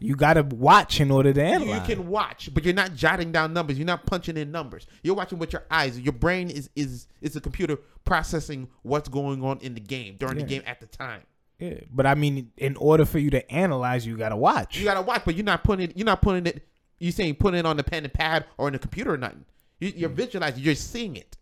[0.00, 1.88] You got to watch in order to analyze.
[1.88, 3.78] you can watch, but you're not jotting down numbers.
[3.78, 4.86] You're not punching in numbers.
[5.02, 6.00] You're watching with your eyes.
[6.00, 10.38] Your brain is is is a computer processing what's going on in the game during
[10.38, 10.44] Yeah.
[10.44, 11.22] the game at the time.
[11.58, 14.78] Yeah, but I mean, in order for you to analyze, you got to watch.
[14.78, 15.96] You gotta watch, but you're not putting it.
[15.96, 16.66] You're not putting it.
[16.98, 19.44] You're saying putting it on the pen and pad or in the computer or nothing.
[19.78, 20.16] You, you're hmm.
[20.16, 20.62] visualizing.
[20.62, 21.36] You're seeing it.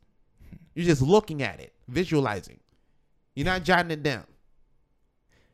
[0.74, 2.58] You're just looking at it, visualizing.
[3.34, 4.24] You're not jotting it down.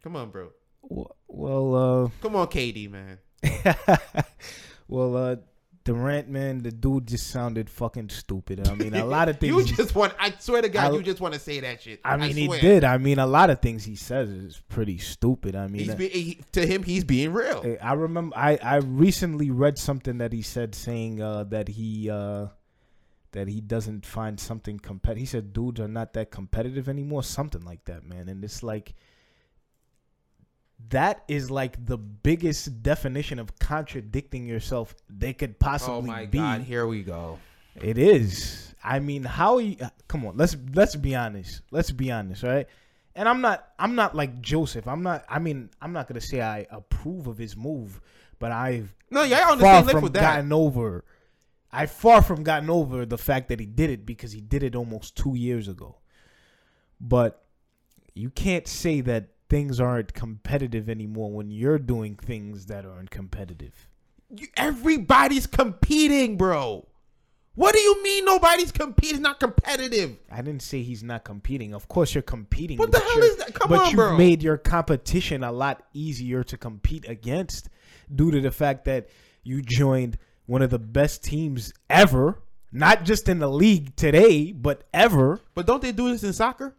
[0.02, 0.50] Come on, bro.
[0.82, 3.18] Well, well, uh, Come on, KD, man.
[4.88, 5.36] well, uh,
[5.84, 8.66] Durant, man, the dude just sounded fucking stupid.
[8.66, 9.70] I mean, a lot of things.
[9.70, 10.14] you just want.
[10.18, 12.00] I swear to God, I- you just want to say that shit.
[12.04, 12.84] I mean, he did.
[12.84, 15.54] I mean, a lot of things he says is pretty stupid.
[15.54, 17.76] I mean, uh, be, he, to him, he's being real.
[17.82, 22.46] I remember I, I recently read something that he said saying uh, that he uh,
[23.32, 25.20] that he doesn't find something competitive.
[25.20, 28.28] He said dudes are not that competitive anymore, something like that, man.
[28.30, 28.94] And it's like
[30.90, 36.38] that is like the biggest definition of contradicting yourself they could possibly Oh my be.
[36.38, 37.38] God, here we go.
[37.76, 38.74] It is.
[38.82, 41.62] I mean, how you uh, come on, let's let's be honest.
[41.70, 42.66] Let's be honest, right?
[43.16, 44.86] And I'm not I'm not like Joseph.
[44.86, 48.00] I'm not I mean, I'm not gonna say I approve of his move,
[48.38, 49.86] but I've No, yeah, I understand.
[49.86, 50.20] Live from with that.
[50.20, 51.04] gotten over
[51.72, 54.76] I far from gotten over the fact that he did it because he did it
[54.76, 55.96] almost two years ago.
[57.00, 57.44] But
[58.14, 63.88] you can't say that things aren't competitive anymore when you're doing things that aren't competitive.
[64.30, 66.86] You, everybody's competing, bro.
[67.54, 69.22] What do you mean nobody's competing?
[69.22, 70.16] Not competitive.
[70.30, 71.72] I didn't say he's not competing.
[71.72, 72.78] Of course, you're competing.
[72.78, 73.54] What the hell is that?
[73.54, 74.16] Come but on, bro.
[74.16, 77.68] made your competition a lot easier to compete against
[78.12, 79.08] due to the fact that
[79.44, 84.82] you joined one of the best teams ever, not just in the league today, but
[84.92, 85.40] ever.
[85.54, 86.74] But don't they do this in soccer?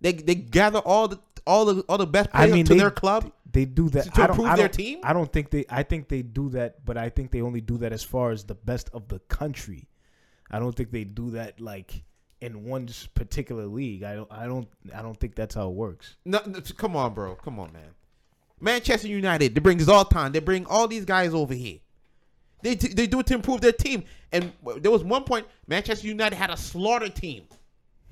[0.00, 2.80] They they gather all the all the all the best I players mean, to they,
[2.80, 3.32] their club.
[3.50, 5.00] They do that to I don't- improve their team?
[5.02, 5.64] I don't think they.
[5.68, 8.44] I think they do that, but I think they only do that as far as
[8.44, 9.88] the best of the country.
[10.50, 12.02] I don't think they do that like
[12.40, 14.02] in one particular league.
[14.02, 14.32] I don't.
[14.32, 14.68] I don't.
[14.94, 16.16] I don't think that's how it works.
[16.24, 17.34] No, no, come on, bro.
[17.36, 17.94] Come on, man.
[18.60, 19.54] Manchester United.
[19.54, 20.32] They bring time.
[20.32, 21.78] They bring all these guys over here.
[22.62, 24.04] They t- they do it to improve their team.
[24.30, 27.44] And there was one point Manchester United had a slaughter team,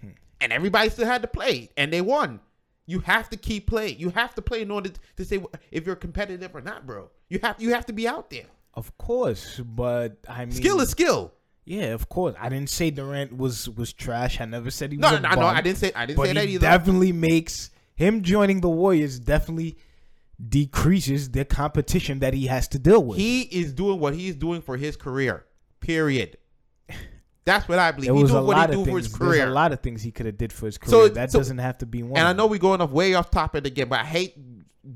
[0.00, 0.10] hmm.
[0.40, 2.40] and everybody still had to play, and they won.
[2.86, 3.98] You have to keep playing.
[3.98, 7.10] You have to play in order to say if you're competitive or not, bro.
[7.28, 8.46] You have you have to be out there.
[8.74, 11.32] Of course, but I mean, Skill is skill.
[11.64, 12.34] Yeah, of course.
[12.40, 14.40] I didn't say Durant was was trash.
[14.40, 15.20] I never said he No, was.
[15.20, 16.62] no, no, bum, I didn't say I didn't But say that he either.
[16.62, 19.76] definitely makes him joining the Warriors definitely
[20.48, 23.18] decreases the competition that he has to deal with.
[23.18, 25.44] He is doing what he's doing for his career.
[25.80, 26.38] Period.
[27.50, 28.12] That's what I believe.
[28.14, 29.46] was a doing what he doing for his There's career.
[29.48, 30.90] a lot of things he could have did for his career.
[30.90, 32.18] So- that so- doesn't have to be one.
[32.18, 34.36] And I know we're going off way off topic again, but I hate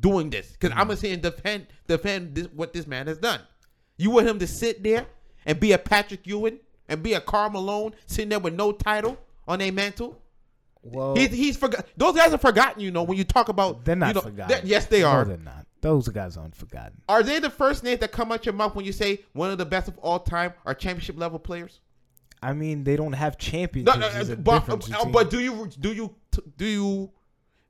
[0.01, 0.81] doing this because Mm.
[0.81, 3.41] I'm gonna say and defend defend this, what this man has done.
[3.97, 5.07] You want him to sit there
[5.47, 9.19] and be a Patrick Ewing and be a Karl Malone sitting there with no title
[9.47, 10.21] on a mantle?
[10.83, 11.87] Well, He's he's forgot.
[11.97, 12.81] Those guys are forgotten.
[12.83, 14.49] You know when you talk about they're not you know, forgotten.
[14.49, 15.25] they're- yes, they No, are.
[15.25, 15.67] they're not.
[15.81, 17.01] Those guys aren't forgotten.
[17.09, 19.59] Are they the first names that come out your mouth when you say one of
[19.59, 21.81] the best of all time are championship level players?
[22.45, 23.87] I mean, they don't have champions.
[23.87, 26.15] No, no, There's but, uh, but do you do you
[26.57, 27.11] do you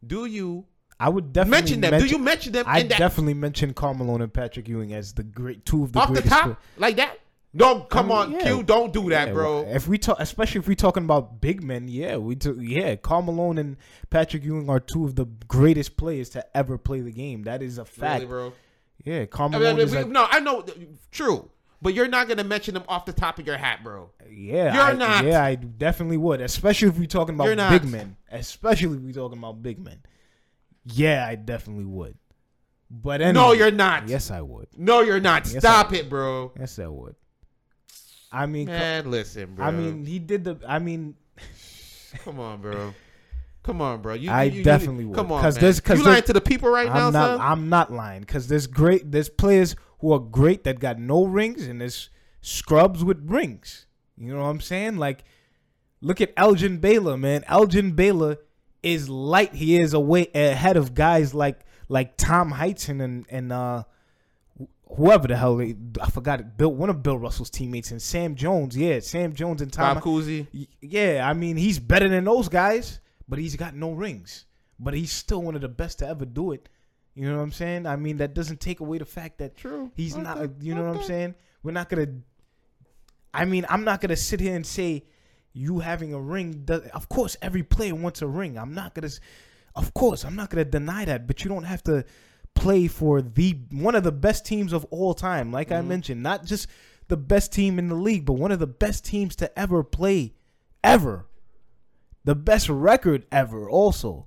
[0.06, 0.64] do you
[0.98, 2.00] I would definitely mention them?
[2.00, 5.64] do you mention them I definitely mention Karl Malone and Patrick Ewing as the great
[5.64, 6.32] two of the off the greatest.
[6.34, 7.18] top pla- like that?
[7.56, 8.42] No, come I on, yeah.
[8.42, 9.64] Q, don't do that, Yeah, bro.
[9.68, 13.22] If we talk, especially if we're talking about big men, yeah, we took yeah, Karl
[13.22, 13.76] Malone and
[14.10, 17.44] Patrick Ewing are two of the greatest players to ever play the game.
[17.44, 18.14] That is a fact.
[18.22, 18.52] Really, bro.
[19.04, 20.64] Yeah, I Carmelo mean, we- a, no, I know,
[21.12, 21.48] true,
[21.82, 24.10] but you're not gonna mention them off the top of your hat, bro.
[24.28, 25.24] yeah, You're I, not.
[25.24, 28.16] Yeah, I definitely would, especially if we're talking about big men.
[28.30, 29.98] Especially if we're talking about big men.
[30.86, 32.16] Yeah, I definitely would.
[32.90, 34.08] But anyway, No, you're not.
[34.08, 34.68] Yes, I would.
[34.76, 35.46] No, you're not.
[35.50, 36.52] Yes, Stop it, bro.
[36.58, 37.16] Yes, I would.
[38.30, 39.64] I mean, co- Man, listen, bro.
[39.64, 40.58] I mean, he did the.
[40.66, 41.14] I mean,
[42.24, 42.94] come on, bro.
[43.64, 44.14] Come on, bro.
[44.14, 45.16] You, I you- you- definitely would.
[45.16, 45.62] Come on, 'Cause man.
[45.62, 47.38] there's- 'cause you lying to the people right now, I'm not.
[47.38, 47.40] son.
[47.40, 49.10] I'm not lying because there's great.
[49.10, 52.10] There's players who are great that got no rings, and there's
[52.42, 53.86] scrubs with rings.
[54.18, 54.98] You know what I'm saying?
[54.98, 55.24] Like,
[56.02, 57.42] look at Elgin Baylor, man.
[57.48, 58.36] Elgin Baylor
[58.82, 59.54] is light.
[59.54, 63.84] He is away ahead of guys like like Tom Heinsohn and and uh
[64.96, 66.56] whoever the hell they, I forgot it.
[66.56, 68.76] Bill one of Bill Russell's teammates and Sam Jones.
[68.76, 69.94] Yeah, Sam Jones and Tom.
[69.94, 70.46] Bob Cousy.
[70.80, 74.46] Yeah, I mean he's better than those guys, but he's got no rings.
[74.78, 76.68] But he's still one of the best to ever do it.
[77.14, 77.86] You know what I'm saying?
[77.86, 79.90] I mean that doesn't take away the fact that True.
[79.94, 80.50] he's not.
[80.60, 81.34] You know what I'm saying?
[81.62, 82.08] We're not gonna.
[83.32, 85.04] I mean, I'm not gonna sit here and say
[85.52, 86.62] you having a ring.
[86.64, 88.58] Does, of course, every player wants a ring.
[88.58, 89.10] I'm not gonna.
[89.76, 91.26] Of course, I'm not gonna deny that.
[91.28, 92.04] But you don't have to
[92.54, 95.52] play for the one of the best teams of all time.
[95.52, 95.88] Like I mm-hmm.
[95.88, 96.66] mentioned, not just
[97.08, 100.34] the best team in the league, but one of the best teams to ever play,
[100.82, 101.26] ever.
[102.24, 103.68] The best record ever.
[103.68, 104.26] Also,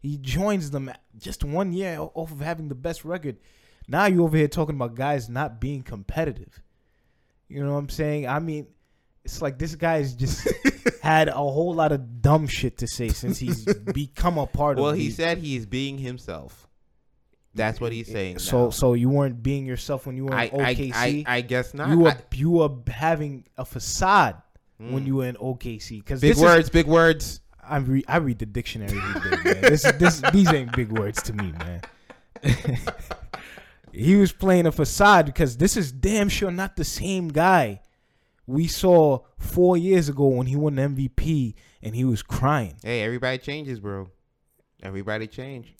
[0.00, 3.36] he joins them just one year off of having the best record.
[3.88, 6.62] Now you over here talking about guys not being competitive.
[7.48, 8.28] You know what I'm saying?
[8.28, 8.66] I mean,
[9.24, 10.48] it's like this guy's just
[11.02, 14.86] had a whole lot of dumb shit to say since he's become a part Well,
[14.86, 14.92] of.
[14.92, 16.68] Well, he said he is being himself.
[17.54, 18.38] That's what he's saying.
[18.38, 18.70] So now.
[18.70, 20.92] so you weren't being yourself when you were I, in I, OKC.
[20.94, 21.90] I, I guess not.
[21.90, 24.40] you were I- you were having a facade
[24.90, 25.06] when Mm.
[25.06, 27.40] you were in OKC because big words, big words.
[27.62, 28.90] I read I read the dictionary
[29.44, 29.60] day.
[29.60, 31.80] This this these ain't big words to me, man.
[33.92, 37.80] he was playing a facade because this is damn sure not the same guy
[38.46, 42.74] we saw four years ago when he won the MVP and he was crying.
[42.82, 44.10] Hey, everybody changes, bro.
[44.82, 45.74] Everybody change.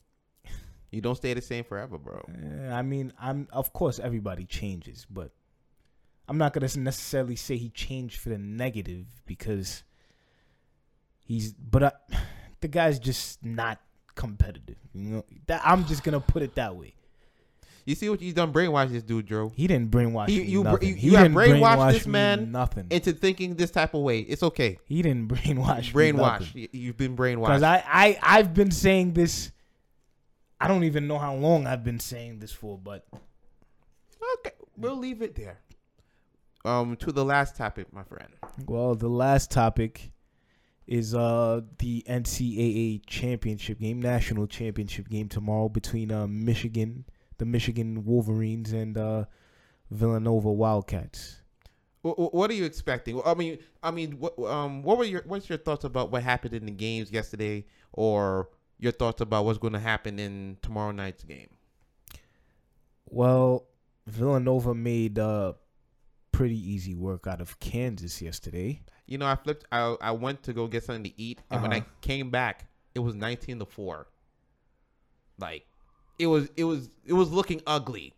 [0.91, 2.23] You don't stay the same forever, bro.
[2.71, 5.31] I mean, I'm of course everybody changes, but
[6.27, 9.83] I'm not gonna necessarily say he changed for the negative because
[11.25, 11.53] he's.
[11.53, 11.91] But I,
[12.61, 13.79] the guy's just not
[14.15, 14.77] competitive.
[14.93, 16.95] You know, that I'm just gonna put it that way.
[17.85, 18.53] You see what he's done?
[18.53, 20.87] Brainwash this dude, Joe, He didn't brainwash He- you nothing.
[20.87, 22.87] you- he you have didn't brainwashed brainwash this man nothing.
[22.89, 24.19] into thinking this type of way.
[24.21, 24.77] It's okay.
[24.85, 26.55] he didn't brainwash Brainwash.
[26.55, 27.41] You- You've been brainwashed.
[27.47, 29.51] because I, I I've been saying this.
[30.61, 33.05] I don't even know how long I've been saying this for, but
[34.39, 35.59] okay, we'll leave it there.
[36.65, 38.29] Um, to the last topic, my friend.
[38.67, 40.11] well, the last topic
[40.87, 47.05] is uh the NCAA championship game, national championship game tomorrow between uh Michigan,
[47.37, 49.25] the Michigan Wolverines, and uh
[49.91, 51.41] Villanova Wildcats.
[52.01, 53.21] Wh- wh- What are you expecting?
[53.25, 56.53] I mean, I mean, what um, what were your what's your thoughts about what happened
[56.53, 58.49] in the games yesterday, or
[58.79, 61.49] your thoughts about what's going to happen in tomorrow night's game?
[63.09, 63.65] Well,
[64.07, 65.53] Villanova made uh
[66.33, 68.81] pretty easy work out of Kansas yesterday.
[69.07, 69.65] You know, I flipped.
[69.71, 71.85] I I went to go get something to eat, and when I Uh-huh.
[72.01, 74.07] came back, it was nineteen to four.
[75.39, 75.65] Like,
[76.19, 78.13] it was it was it was looking ugly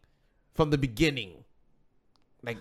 [0.54, 1.43] from the beginning.
[2.43, 2.58] Like,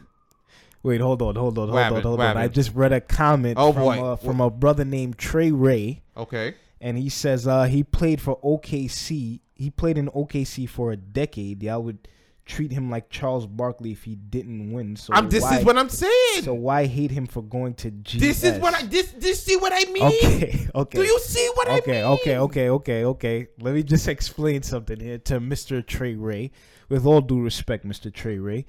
[0.82, 2.36] Wait, hold on, hold on, hold on, hold on.
[2.36, 3.88] I just read a comment Oh, from.
[3.88, 8.38] Uh, from a brother named Trey Ray, okay, and he says uh he played for
[8.40, 9.40] OKC.
[9.54, 11.62] He played in OKC for a decade.
[11.62, 12.08] Y'all would
[12.46, 14.96] treat him like Charles Barkley if he didn't win.
[14.96, 15.28] So I'm.
[15.28, 16.42] This why, is what I'm saying.
[16.42, 18.20] So why hate him for going to GS?
[18.20, 18.82] this is what I.
[18.82, 19.12] This.
[19.12, 19.44] This.
[19.44, 20.02] See what I mean?
[20.04, 20.98] Okay, okay.
[20.98, 21.80] Do you see what I mean?
[21.80, 23.04] okay, okay, okay, okay.
[23.04, 23.46] Okay.
[23.60, 25.84] Let me just explain something here to Mr.
[25.86, 26.50] Trey Ray.
[26.88, 28.12] With all due respect, Mr.
[28.12, 28.66] Trey Ray.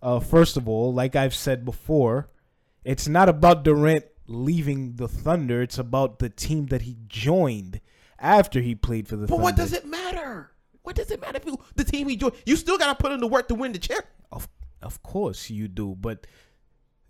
[0.00, 2.28] Uh, first of all, like I've said before,
[2.84, 5.60] it's not about Durant leaving the Thunder.
[5.60, 7.80] It's about the team that he joined
[8.18, 9.42] after he played for the Thunder.
[9.42, 9.44] But Thunder.
[9.44, 10.52] what does it matter?
[10.88, 12.32] What does it matter if you the team he joined?
[12.46, 14.06] You still gotta put in the work to win the chip.
[14.32, 14.48] Of
[14.80, 16.26] of course you do, but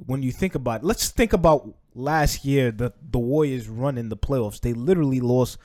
[0.05, 4.17] when you think about, let's think about last year the the Warriors run in the
[4.17, 4.61] playoffs.
[4.61, 5.59] They literally lost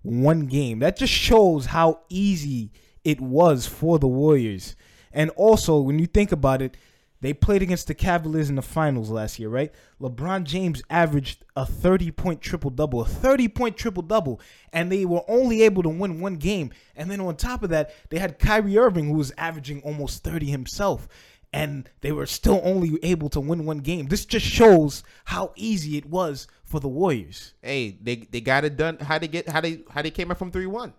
[0.00, 0.78] one game.
[0.78, 2.72] That just shows how easy
[3.04, 4.74] it was for the Warriors.
[5.12, 6.74] And also, when you think about it,
[7.20, 9.72] they played against the Cavaliers in the finals last year, right?
[10.00, 14.40] LeBron James averaged a 30 point triple double, a 30 point triple double,
[14.72, 16.70] and they were only able to win one game.
[16.94, 20.46] And then on top of that, they had Kyrie Irving, who was averaging almost 30
[20.46, 21.08] himself,
[21.52, 24.06] and they were still only able to win one game.
[24.06, 27.54] This just shows how easy it was for the Warriors.
[27.62, 28.98] Hey, they they got it done.
[28.98, 30.92] How they get how they how they came back from three one?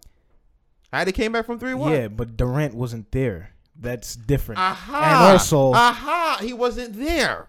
[0.91, 1.93] How they came back from three one?
[1.93, 3.51] Yeah, but Durant wasn't there.
[3.79, 4.59] That's different.
[4.59, 4.97] Aha.
[5.25, 7.47] And also, aha, he wasn't there.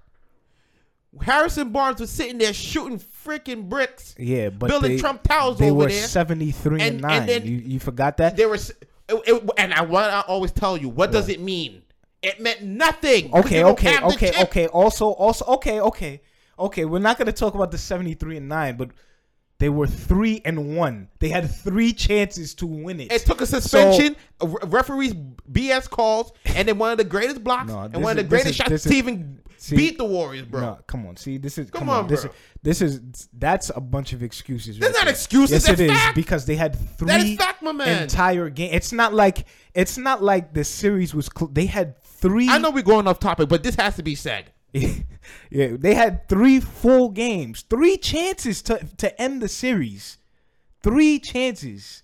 [1.22, 4.14] Harrison Barnes was sitting there shooting freaking bricks.
[4.18, 6.06] yeah, but building they, Trump towers they over were there.
[6.06, 7.26] 73 and, And- and 9.
[7.26, 8.36] then- you, you forgot that?
[8.36, 8.78] There was, it,
[9.26, 11.82] it- and I want to always tell you, what does it mean?
[12.22, 13.34] It meant nothing.
[13.34, 14.66] Okay, okay, okay, okay.
[14.68, 16.20] Also, also, okay, okay,
[16.58, 16.84] okay.
[16.84, 18.90] We're not gonna talk about the seventy-three and nine, but
[19.60, 21.06] they were three and one.
[21.20, 23.12] They had three chances to win it.
[23.12, 25.14] It took a suspension, a referees
[25.52, 28.28] BS calls, and then one of the greatest blocks No, and one of the is-
[28.28, 30.60] greatest is- shots to even see- beat the Warriors, bro.
[30.60, 31.16] No, come on.
[31.16, 32.08] See, this is Come come, on, on.
[32.08, 32.32] This, bro.
[32.62, 34.78] this is that's a bunch of excuses.
[34.78, 36.16] That's right not excuses, Yes, that's it is fact.
[36.16, 38.02] because they had three That is fact, my man.
[38.02, 38.70] entire game.
[38.72, 41.28] It's not like it's not like the series was.
[41.36, 42.48] Cl- they had three.
[42.48, 44.50] I know we're going off topic, but this has to be said.
[45.50, 50.18] yeah, they had three full games, three chances to to end the series,
[50.82, 52.02] three chances.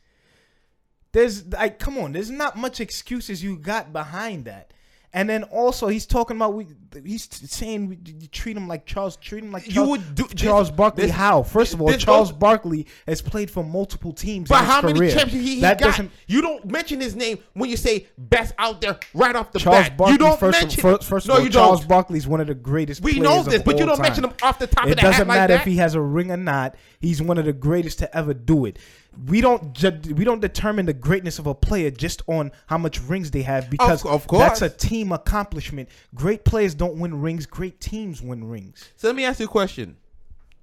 [1.13, 4.73] There's like, come on, there's not much excuses you got behind that.
[5.13, 6.67] And then also he's talking about we.
[7.05, 9.17] He's saying we, you treat him like Charles.
[9.17, 11.03] Treat him like You would do- Charles this- Barkley.
[11.07, 11.43] this- how?
[11.43, 14.49] First of all, this Charles goes- Barkley has played for multiple teams.
[14.49, 15.87] But in his how many championships he, he that got?
[15.89, 16.11] doesn't.
[16.27, 19.89] You don't mention his name when you say best out there right off the Charles
[19.89, 19.97] bat.
[19.97, 20.13] Barkley.
[20.13, 20.81] you don't first, mention.
[20.87, 21.89] of, first, first no, of all, you Charles don't.
[21.89, 23.03] Barkley's one of the greatest.
[23.03, 25.03] We know of this, but you don't mention him off the top It of the
[25.03, 25.61] hat doesn't like matter that.
[25.61, 26.75] if he has a ring or not.
[26.99, 28.79] He's one of the greatest to ever do it.
[29.27, 33.01] We don't ju- we don't determine the greatness of a player just on how much
[33.01, 34.41] rings they have because of course.
[34.41, 35.89] that's a team accomplishment.
[36.15, 37.47] Great players don't win rings.
[37.47, 38.85] Great teams win rings.
[38.97, 39.97] So let me ask you a question.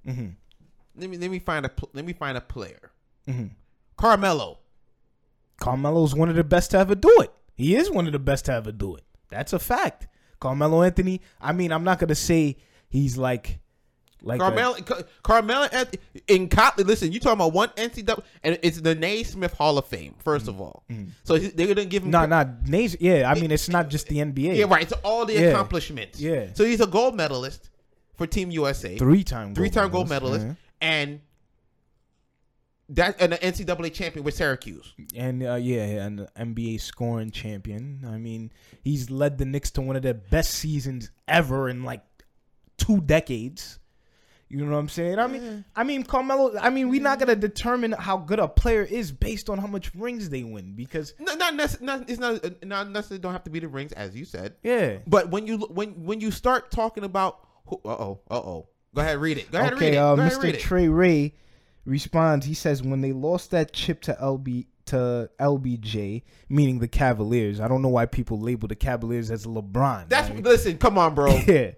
[0.07, 0.27] Mm-hmm.
[0.97, 2.91] Let me let me find a pl- let me find a player.
[3.27, 3.47] Mm-hmm.
[3.97, 4.59] Carmelo.
[5.59, 7.31] Carmelo's one of the best to ever do it.
[7.55, 9.03] He is one of the best to ever do it.
[9.29, 10.07] That's a fact.
[10.39, 11.21] Carmelo Anthony.
[11.39, 12.57] I mean, I'm not gonna say
[12.89, 13.59] he's like
[14.25, 15.03] like Carmelo, Car-
[16.27, 16.85] in college.
[16.87, 20.15] Listen, you talking about one NCAA, and it's the Naismith Hall of Fame.
[20.25, 20.83] 1st of all,
[21.23, 22.11] so he- they're gonna give him.
[22.11, 22.95] No, no, Nays.
[22.99, 24.55] Yeah, I mean it's not just the NBA.
[24.55, 24.83] Yeah, right.
[24.83, 25.39] It's all the Yeah.
[25.49, 26.19] accomplishments.
[26.19, 26.47] Yeah.
[26.53, 27.69] So he's a gold medalist
[28.15, 30.47] for Team USA, Three time, three time gold medalist,
[30.81, 31.19] and
[32.89, 34.93] that and an NCAA champion with Syracuse.
[35.15, 38.03] and uh, yeah, and the NBA scoring champion.
[38.07, 38.51] I mean,
[38.83, 42.01] he's led the Knicks to one of their best seasons ever in like
[42.77, 43.79] two decades.
[44.49, 45.17] You know what I'm saying?
[45.17, 46.55] I mean, I mean, Carmelo.
[46.59, 49.93] I mean, we're not gonna determine how good a player is based on how much
[49.95, 53.43] rings they win because No, not, necess- not it's not uh, not necessarily don't have
[53.45, 54.55] to be the rings as you said.
[54.61, 54.97] yeah.
[55.07, 57.39] But when you when when you start talking about
[57.71, 60.21] uh oh uh oh go ahead read it go ahead read Okay, it uh, go
[60.21, 60.53] ahead, Mr.
[60.53, 60.59] it.
[60.59, 61.33] Trey Ray
[61.85, 62.45] responds.
[62.45, 67.59] He says when they lost that chip to LB to LBJ, meaning the Cavaliers.
[67.61, 70.09] I don't know why people label the Cavaliers as LeBron.
[70.09, 70.43] That's right?
[70.43, 71.71] listen come on bro yeah.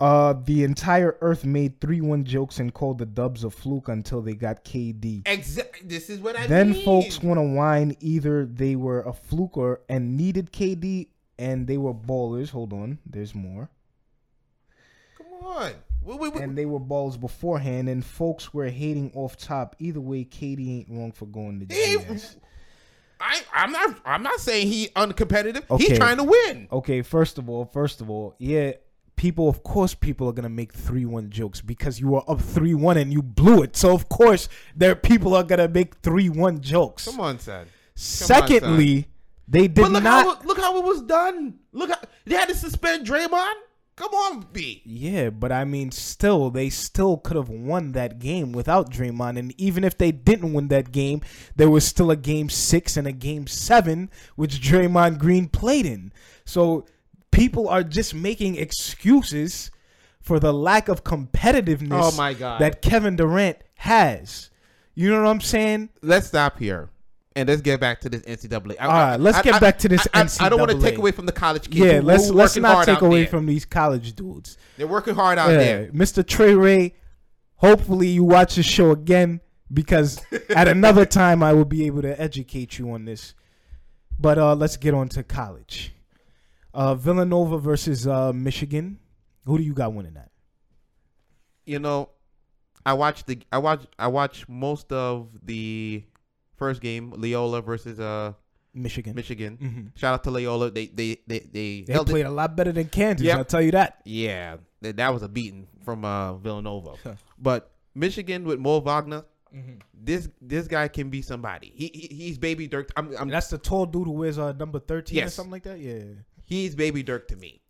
[0.00, 4.22] Uh, the entire Earth made three one jokes and called the Dubs a fluke until
[4.22, 5.22] they got KD.
[5.26, 6.84] exactly this is what I then mean.
[6.84, 11.78] folks want to whine either they were a fluke or and needed KD and they
[11.78, 12.50] were ballers.
[12.50, 13.70] Hold on, there's more.
[15.16, 16.42] come on Wait, wait, wait.
[16.44, 19.74] And they were balls beforehand, and folks were hating off top.
[19.80, 22.36] Either way, KD ain't wrong for going to GS.
[23.20, 25.84] I I'm not I'm not saying he uncompetitive Okay.
[25.88, 28.72] he's trying to win Okay, first of all, first of all, yeah,
[29.18, 32.72] people, of course, people are gonna make three one jokes because you were up three
[32.74, 33.76] one and you blew it.
[33.76, 37.04] So of course, there people are gonna make three one jokes.
[37.04, 39.08] come on son Secondly,
[39.46, 40.24] they did but look not.
[40.24, 43.54] how look how it was done look how they had to suspend Draymond
[43.96, 48.52] come on B Yeah, but I mean, still, they still could have won that game
[48.52, 49.38] without Draymond.
[49.38, 51.20] And even if they didn't win that game,
[51.56, 56.12] there was still a game six and a game seven, which Draymond Green played in.
[56.44, 56.86] So
[57.30, 59.70] people are just making excuses
[60.20, 62.60] for the lack of competitiveness Oh my God.
[62.60, 64.50] that Kevin Durant has.
[64.94, 65.90] You know what I'm saying?
[66.02, 66.90] let's stop here
[67.36, 68.74] and let's get back to this NCAA.
[68.80, 70.98] I, All right, let's get back to this I, I, I don't want to take
[70.98, 71.76] away from the college kids.
[71.78, 73.28] Yeah, let's let's not take away there.
[73.28, 74.58] from these college dudes.
[74.76, 75.90] They're working hard out Yeah, there.
[75.92, 76.26] Mr.
[76.26, 76.94] Trey Ray,
[77.56, 79.40] hopefully you watch the show again
[79.72, 80.20] because
[80.50, 83.34] at another time I will be able to educate you on this.
[84.18, 85.92] But uh, let's get on to college.
[86.78, 88.98] Uh, Villanova versus uh, Michigan.
[89.46, 90.30] Who do you got winning that?
[91.66, 92.10] You know,
[92.86, 96.04] I watched the I watched I watched most of the
[96.56, 98.32] first game, Loyola versus uh
[98.74, 99.14] Michigan.
[99.16, 99.58] Michigan.
[99.60, 99.98] Mhm.
[99.98, 100.70] Shout out to Loyola.
[100.70, 103.26] They they they they, They held it- played a lot better than Kansas.
[103.26, 103.36] Yep.
[103.38, 104.00] I'll tell you that.
[104.04, 106.94] Yeah, that, that was a beating from uh Villanova.
[107.38, 109.24] but Michigan with Mo Wagner,
[109.92, 111.72] this this guy can be somebody.
[111.74, 112.92] He, he he's baby Dirk.
[112.96, 115.34] I'm, I'm That's the tall dude who wears uh, number thirteen or Yes.
[115.34, 115.80] something like that.
[115.80, 116.04] Yeah.
[116.48, 117.60] He's baby Dirk to me.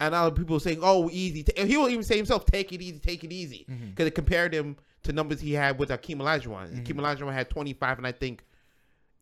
[0.00, 2.98] And now people saying, "Oh, easy." Ta-" He will even say himself, "Take it easy,
[2.98, 3.90] take it easy," Mm-hmm.
[3.90, 6.82] because it compared him to numbers he had with Akeem Olajuwon.
[6.84, 8.44] Akeem Olajuwon had 25 and I think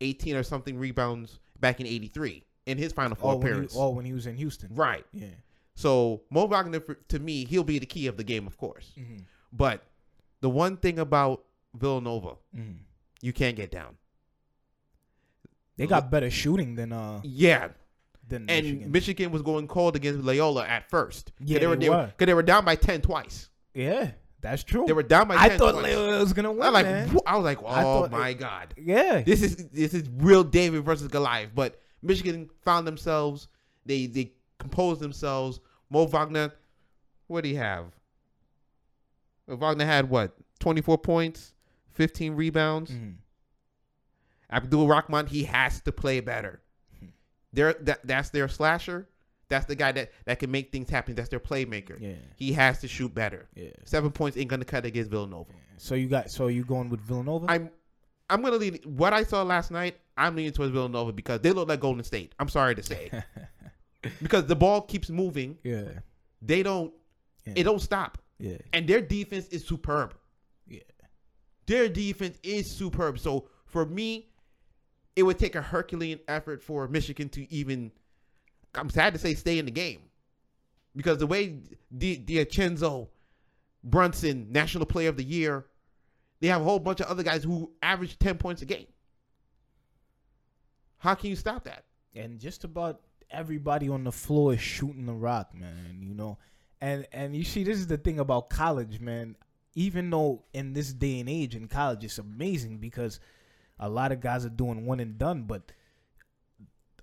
[0.00, 3.74] 18 or something rebounds back in '83 in his Final Four Oh, when he, appearance.
[3.76, 4.74] oh, when he was in Houston.
[4.74, 5.04] Right.
[5.12, 5.26] Yeah.
[5.76, 8.92] So Mo Wagner, for, to me, he'll be the key of the game, of course.
[8.98, 9.18] Mm-hmm.
[9.52, 9.82] But
[10.40, 12.78] the one thing about Villanova, Mm-hmm.
[13.22, 13.96] you can't get down.
[15.76, 17.68] They got better shooting than uh Yeah,
[18.30, 18.90] and Michigan.
[18.92, 21.32] Michigan, was going cold against Loyola at first.
[21.40, 23.48] Yeah, they were they they because they were down by ten twice.
[23.74, 24.10] yeah,
[24.40, 24.84] that's true.
[24.86, 25.36] They were down by.
[25.36, 25.84] 10 I thought twice.
[25.94, 26.62] Loyola was gonna win.
[26.62, 26.86] I like.
[26.86, 27.16] man.
[27.26, 29.22] I was like, oh my it- god, Yeah.
[29.22, 31.50] this is this is real David versus Goliath.
[31.54, 33.48] But Michigan found themselves.
[33.86, 35.60] They they composed themselves.
[35.90, 36.52] Mo Wagner,
[37.26, 37.86] what do you have?
[39.46, 40.34] Well, Wagner had what?
[40.58, 41.52] Twenty four points,
[41.92, 42.90] fifteen rebounds.
[42.90, 43.14] Mhm.
[44.50, 46.60] Abdur-Rahkman, he has to play better.
[47.54, 49.08] They're, that, that's their slasher.
[49.48, 51.14] That's the guy that, that can make things happen.
[51.14, 52.00] That's their playmaker.
[52.00, 52.14] Yeah.
[52.36, 53.46] He has to shoot better.
[53.54, 53.70] Yeah.
[53.84, 55.52] Seven points ain't gonna cut against Villanova.
[55.76, 57.46] So you got so you going with Villanova?
[57.48, 57.70] I'm
[58.30, 59.96] I'm gonna lean what I saw last night.
[60.16, 62.34] I'm leaning towards Villanova because they look like Golden State.
[62.38, 63.10] I'm sorry to say,
[64.22, 65.58] because the ball keeps moving.
[65.62, 65.84] yeah.
[66.40, 66.92] They don't.
[67.46, 67.52] Yeah.
[67.56, 68.56] It don't stop, Yeah.
[68.72, 70.14] and their defense is superb.
[70.66, 70.80] Yeah.
[71.66, 73.18] Their defense is superb.
[73.18, 74.28] So for me,
[75.16, 77.92] it would take a Herculean effort for Michigan to even.
[78.74, 80.00] I'm sad to say, stay in the game,
[80.96, 81.60] because the way
[81.96, 83.08] Di Diacenzo,
[83.84, 85.66] Brunson, National Player of the Year,
[86.40, 88.86] they have a whole bunch of other guys who average ten points a game.
[90.98, 91.84] How can you stop that?
[92.14, 93.00] And just about
[93.30, 95.98] everybody on the floor is shooting the rock, man.
[96.00, 96.38] You know,
[96.80, 99.36] and and you see, this is the thing about college, man.
[99.76, 103.20] Even though in this day and age in college, it's amazing because
[103.78, 105.72] a lot of guys are doing one and done, but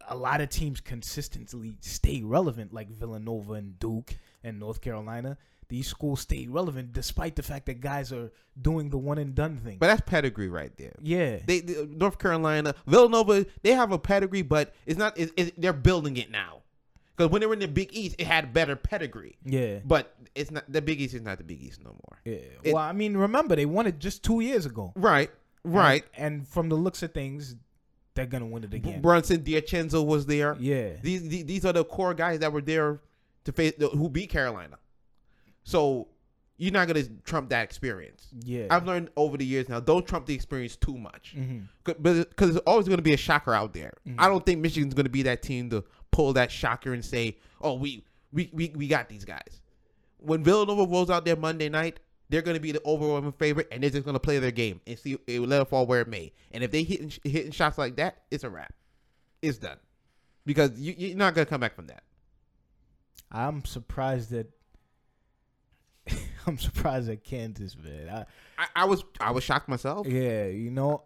[0.07, 5.37] a lot of teams consistently stay relevant, like Villanova and Duke and North Carolina.
[5.69, 8.29] These schools stay relevant despite the fact that guys are
[8.61, 9.77] doing the one and done thing.
[9.79, 10.95] But that's pedigree right there.
[11.01, 15.17] yeah, They, they- North Carolina, Villanova, they have a pedigree, but it's not.
[15.17, 16.57] It's, it's, they're building it now.
[17.15, 19.37] Because when they were in the Big East, it had better pedigree.
[19.45, 22.19] yeah, But it's not the Big East is not the Big East no more.
[22.25, 22.39] yeah.
[22.63, 24.91] It- well, I mean, remember they won it just two years ago.
[24.95, 25.29] Right,
[25.63, 26.03] right.
[26.15, 27.55] And, and from the looks of things,
[28.13, 29.01] they're gonna win it again.
[29.01, 30.55] Brunson, Diacenzo was there.
[30.59, 30.93] Yeah.
[31.01, 32.99] These, these these are the core guys that were there
[33.45, 34.77] to face who beat Carolina.
[35.63, 36.07] So
[36.57, 38.27] you're not gonna trump that experience.
[38.43, 38.67] Yeah.
[38.69, 39.79] I've learned over the years now.
[39.79, 41.67] Don't trump the experience too much, Mhm.
[41.83, 43.93] because there's always going to be a shocker out there.
[44.07, 44.15] Mhm.
[44.19, 47.37] I don't think Michigan's going to be that team to pull that shocker and say,
[47.61, 49.61] "Oh, we we we, we got these guys."
[50.19, 51.99] When Villanova rolls out there Monday night,
[52.31, 54.79] they're going to be the overwhelming favorite, and they're just going to play their game
[54.87, 56.31] and see it let it fall where it may.
[56.51, 58.73] And if they hitting hitting shots like that, it's a wrap.
[59.41, 59.77] It's done,
[60.45, 62.03] because you, you're not going to come back from that.
[63.31, 64.47] I'm surprised that
[66.47, 68.09] I'm surprised at Kansas, man.
[68.09, 68.25] I,
[68.57, 70.07] I, I was I was shocked myself.
[70.07, 71.03] yeah, you know,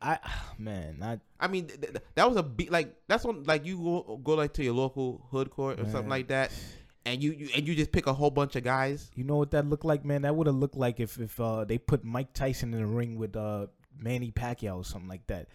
[0.00, 0.18] I
[0.58, 2.70] man, I I mean, th- th- that was a beat.
[2.70, 6.08] Like that's when like you go, go like to your local hood court or something
[6.10, 6.52] like that,
[7.06, 9.10] and you, you and you just pick a whole bunch of guys.
[9.14, 10.22] you know what that looked like, man.
[10.22, 13.16] That would have looked like if if uh, they put Mike Tyson in the ring
[13.16, 15.48] with uh, Manny Pacquiao or something like that.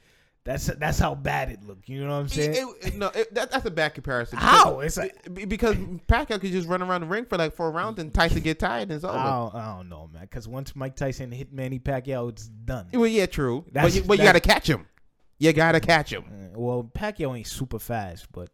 [0.43, 1.87] That's that's how bad it looked.
[1.87, 2.53] You know what I'm saying?
[2.81, 4.39] It- it- no, it, that, that's a bad comparison.
[4.39, 4.77] How?
[4.79, 5.75] Because, It's like- because
[6.07, 8.83] Pacquiao could just run around the ring for like four rounds and Tyson get tired
[8.83, 9.15] and it's over.
[9.15, 10.23] I don't, I don't know, man.
[10.23, 12.87] Because once Mike Tyson hit Manny Pacquiao, it's done.
[12.91, 13.61] well, yeah, true.
[13.65, 14.87] But That's- you, but you got to catch him.
[15.37, 16.23] You got to catch him.
[16.27, 18.49] Uh, well, Pacquiao ain't super fast, but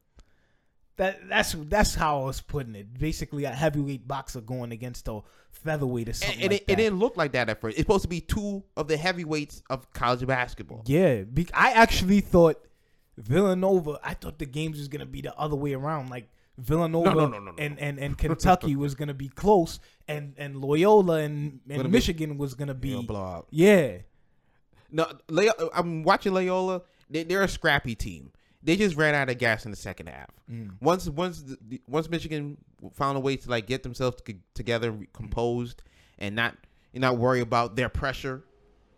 [0.98, 2.98] that that's that's how I was putting it.
[3.00, 5.22] Basically, a heavyweight boxer going against a
[5.52, 7.78] featherweight or something And, and like it, it didn't look like that at first.
[7.78, 10.84] It's supposed to be two of the heavyweights of college basketball.
[10.86, 12.64] Yeah, be- I actually thought
[13.18, 14.00] Villanova.
[14.04, 16.10] I thought the games was gonna be the other way around.
[16.10, 20.56] Like Villanova No, no, no, and, and and Kentucky was gonna be close, and and
[20.58, 23.48] Loyola and, and be- Michigan was gonna be It'll blow out.
[23.52, 23.98] yeah.
[24.90, 25.06] No,
[25.76, 26.82] I'm watching Loyola.
[27.10, 28.32] They're a scrappy team.
[28.64, 30.30] They just ran out of gas in the second half.
[30.52, 30.72] Mm.
[30.82, 32.58] Once once the, once Michigan
[32.94, 35.84] found a way to like get themselves to, together, composed,
[36.20, 36.56] and not
[36.94, 38.44] and not worry about their pressure,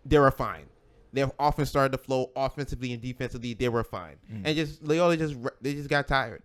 [0.05, 0.65] they were fine.
[1.11, 3.53] Their offense started to flow offensively and defensively.
[3.53, 6.43] They were fine, and just Loyola just they just got tired.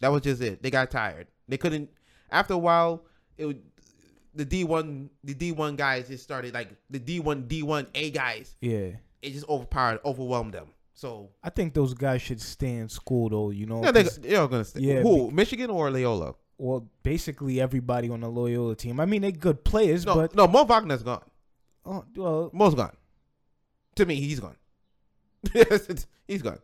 [0.00, 0.62] That was just it.
[0.62, 1.28] They got tired.
[1.48, 1.88] They couldn't.
[2.30, 3.04] After a while,
[3.38, 3.62] it would,
[4.34, 7.86] the D one the D one guys just started like the D one D one
[7.94, 8.56] A guys.
[8.60, 8.90] Yeah,
[9.22, 10.68] It just overpowered, overwhelmed them.
[10.96, 13.50] So I think those guys should stay in school though.
[13.50, 14.80] You know, yeah, they, they're gonna stay.
[14.80, 15.30] Yeah, Who?
[15.30, 16.34] Michigan or Loyola?
[16.56, 19.00] well, basically everybody on the Loyola team.
[19.00, 20.46] I mean, they're good players, No, but no.
[20.46, 21.24] Mo Wagner's gone.
[21.84, 22.96] oh, well, Mo's gone.
[23.96, 24.56] To me, he's gone.
[26.28, 26.58] he's gone.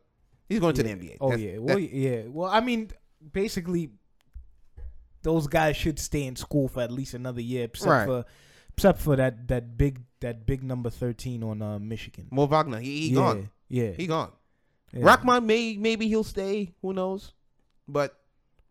[0.48, 1.16] He's going to the NBA.
[1.20, 2.22] Oh That's- yeah, well yeah.
[2.28, 2.90] Well, I mean,
[3.32, 3.90] basically,
[5.22, 8.06] those guys should stay in school for at least another year, except Right.
[8.06, 8.24] for
[8.80, 12.26] except for that that big that big number thirteen on uh, Michigan.
[12.30, 12.80] Mo Wagner.
[12.80, 13.50] He, he yeah, gone.
[13.68, 14.32] Yeah, He gone.
[14.92, 15.04] yeah.
[15.04, 16.72] Rahkman may maybe he'll stay.
[16.80, 17.32] Who knows?
[17.86, 18.16] But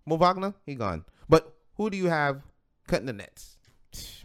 [0.05, 1.05] Mo Wagner, he gone.
[1.27, 2.41] But who do you have
[2.87, 3.57] cutting the nets?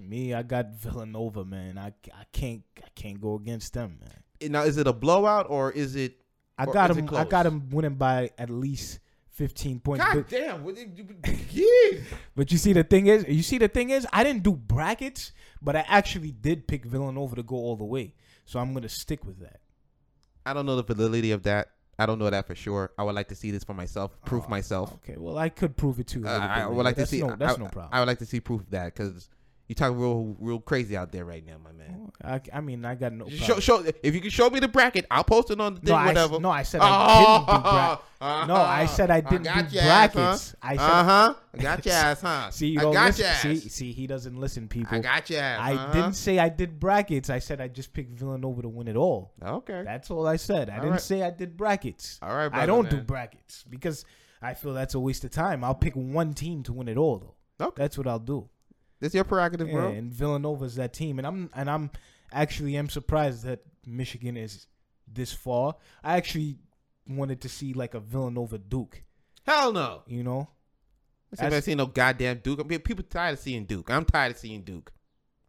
[0.01, 1.77] Me, I got Villanova, man.
[1.79, 4.53] I, I can't I can't go against them, man.
[4.53, 6.17] Now, is it a blowout or is it?
[6.57, 7.09] I got him.
[7.13, 9.01] I got him winning by at least
[9.35, 10.05] fifteen points.
[10.05, 10.65] God But, damn!
[10.65, 11.07] What did you,
[11.51, 12.01] yeah.
[12.35, 15.33] but you see, the thing is, you see, the thing is, I didn't do brackets,
[15.61, 18.15] but I actually did pick Villanova to go all the way.
[18.47, 19.61] So I'm gonna stick with that.
[20.47, 21.69] I don't know the validity of that.
[21.99, 22.91] I don't know that for sure.
[22.99, 24.93] I would like to see this for myself, proof Oh, myself.
[24.95, 26.27] Okay, well, I could prove it too.
[26.27, 26.83] Uh, I would later.
[26.85, 27.21] like to That's see.
[27.23, 27.89] No, that's I, no problem.
[27.93, 29.29] I would like to see proof of that because
[29.67, 32.13] you talk real, real crazy out there right now, my man.
[32.23, 33.29] I, I mean, I got no.
[33.29, 35.89] Show, show if you can show me the bracket, I'll post it on the thing,
[35.89, 36.39] no, I, whatever.
[36.39, 38.05] no, I said I didn't do brackets.
[38.21, 40.21] uh No, I said I didn't got do your ass, huh?
[40.21, 40.57] brackets.
[40.63, 41.35] I said, uh huh.
[41.55, 42.51] I got your ass, huh?
[42.51, 43.23] see, you I got listen.
[43.23, 43.43] your ass.
[43.43, 44.97] See, see, he doesn't listen, people.
[44.97, 45.59] I got your ass.
[45.61, 45.93] I uh-huh.
[45.93, 47.31] didn't say I did brackets.
[47.31, 49.33] I said I just picked Villanova to win it all.
[49.43, 49.83] Okay.
[49.83, 50.69] That's all I said.
[50.69, 51.01] I All didn't right.
[51.01, 52.19] say I did brackets.
[52.23, 54.05] All right, I don't do brackets because
[54.43, 55.65] I feel that's a waste of time.
[55.65, 57.67] I'll pick one team to win it all, though.
[57.67, 57.83] Okay.
[57.83, 58.49] That's what I'll do.
[59.05, 59.89] This your prerogative, Yeah, bro.
[59.91, 61.91] and Villanova's that team, and I'm and I'm
[62.33, 64.67] actually am surprised that Michigan is
[65.07, 65.77] this far.
[66.03, 66.59] I actually
[67.07, 69.03] wanted to see like a Villanova Duke.
[69.47, 70.03] Hell no.
[70.07, 70.49] You know,
[71.31, 72.61] Let's see if I That's- see no goddamn Duke.
[72.61, 73.91] I mean, people tired of seeing Duke.
[73.91, 74.91] I'm tired of seeing Duke.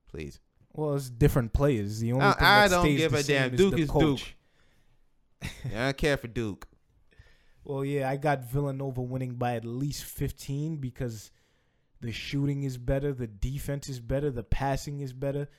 [0.10, 0.40] Please.
[0.74, 2.00] well, it's different players.
[2.02, 3.54] The only I- thing I that don't stays give the a same damn.
[3.54, 4.36] is Duke the is coach.
[5.72, 6.68] Yeah, I don't care for Duke.
[7.64, 11.32] Well, yeah, I got Villanova winning by at least 15 because
[12.02, 15.50] the shooting is better, the defense is better, the passing is better.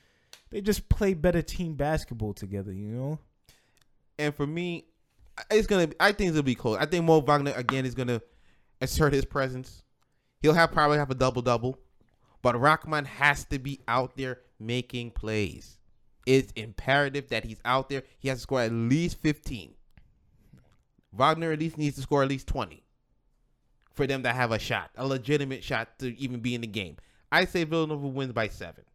[0.49, 3.19] They just play better team basketball together, you know?
[4.17, 4.85] And for me,
[5.51, 5.89] it's gonna.
[5.99, 6.77] I think it'll be close.
[6.79, 8.21] I think Mo Wagner again is gonna
[8.81, 9.83] assert his presence.
[10.41, 11.79] He'll have probably have a double double,
[12.41, 15.77] but Rahkman has to be out there making plays.
[16.25, 18.03] It's imperative that he's out there.
[18.19, 19.75] He has to score at least fifteen.
[21.11, 22.83] Wagner at least needs to score at least twenty
[23.97, 26.95] for them to have a shot, a legitimate shot to even be in the game.
[27.31, 28.85] I say Villanova wins by seven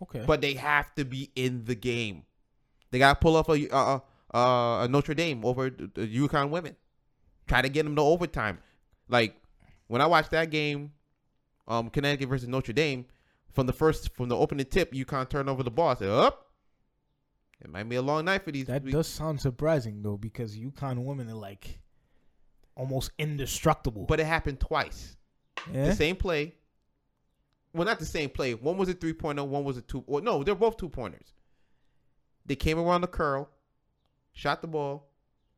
[0.00, 0.24] Okay.
[0.26, 2.22] but they have to be in the game.
[2.90, 3.98] They got to pull off a, uh,
[4.32, 6.76] uh, a Notre Dame over the UConn women.
[7.46, 8.58] Try to get them to overtime.
[9.08, 9.36] Like
[9.88, 10.92] when I watched that game,
[11.68, 13.06] um, Connecticut versus Notre Dame,
[13.52, 15.88] from the first from the opening tip, UConn turned over the ball.
[15.88, 16.50] I said, "Up,
[17.60, 21.04] it might be a long night for these." That does sound surprising though, because UConn
[21.04, 21.78] women are like
[22.76, 24.04] almost indestructible.
[24.06, 25.16] but it happened twice.
[25.72, 26.54] yeah, The same play.
[27.72, 28.54] Well, not the same play.
[28.54, 29.44] One was a three pointer.
[29.44, 30.02] One was a two.
[30.06, 31.34] Well, no, they're both two pointers.
[32.46, 33.50] They came around the curl,
[34.32, 35.08] shot the ball,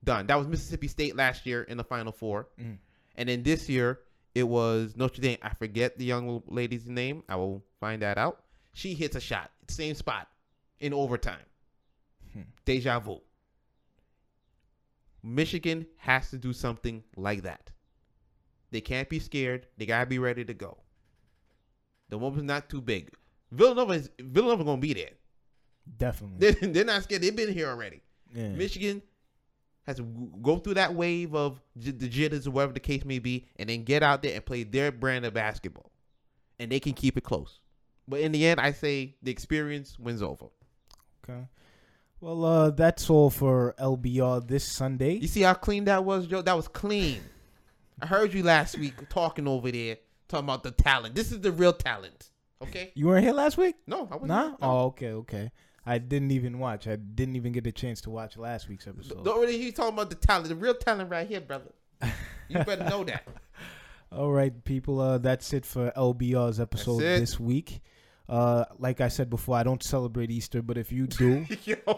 [0.03, 0.27] done.
[0.27, 2.79] That was Mississippi State last year in the Final Four, Mm.
[3.16, 4.01] and then this year
[4.35, 5.39] it was Notre Dame.
[5.43, 7.23] I forget the young lady's name.
[7.29, 8.43] I will find that out.
[8.73, 10.29] She hits a shot, same spot,
[10.81, 11.45] in overtime.
[12.33, 12.43] Hmm.
[12.64, 13.21] Deja vu.
[15.23, 17.71] Michigan has to do something like that.
[18.71, 19.66] They can't be scared.
[19.77, 20.79] They gotta be ready to go.
[22.11, 23.11] The woman's not too big.
[23.51, 25.11] Villanova is Villanova gonna be there.
[25.97, 26.39] definitely.
[26.53, 27.23] They're, they're not scared.
[27.23, 28.03] They've been here already.
[28.35, 28.51] Yeah.
[28.51, 29.03] Michigan
[29.87, 30.03] has to
[30.43, 33.71] go through that wave of j- the jitters or whatever the case may be, and
[33.71, 35.91] then get out there and play their brand of basketball,
[36.59, 37.61] and they can keep it close.
[38.07, 40.47] But in the end, I say the experience wins over.
[41.25, 41.41] Okay.
[42.21, 45.14] Well, uh, that's all for LBR this Sunday.
[45.14, 46.43] You see how clean that was, Joe?
[46.43, 47.21] That was clean.
[48.01, 49.99] I heard you last week talking over there,
[50.29, 51.14] talking about the talent.
[51.14, 52.31] This is the real talent.
[52.61, 52.93] Okay?
[52.95, 53.77] You weren't here last week?
[53.87, 54.29] No, I wasn't.
[54.29, 54.49] Nah.
[54.49, 54.57] No.
[54.62, 55.53] Oh, okay, okay.
[55.87, 56.87] I didn't even watch.
[56.89, 59.25] I didn't even get a chance to watch last week's episode.
[59.25, 60.49] Don't really hear you talking about the talent.
[60.49, 61.73] The real talent right here, brother.
[62.49, 63.27] You better know that.
[64.11, 65.01] All right, people.
[65.01, 67.81] Uh, that's it for LBR's episode this week.
[68.29, 71.47] Uh, like I said before, I don't celebrate Easter, but if you do,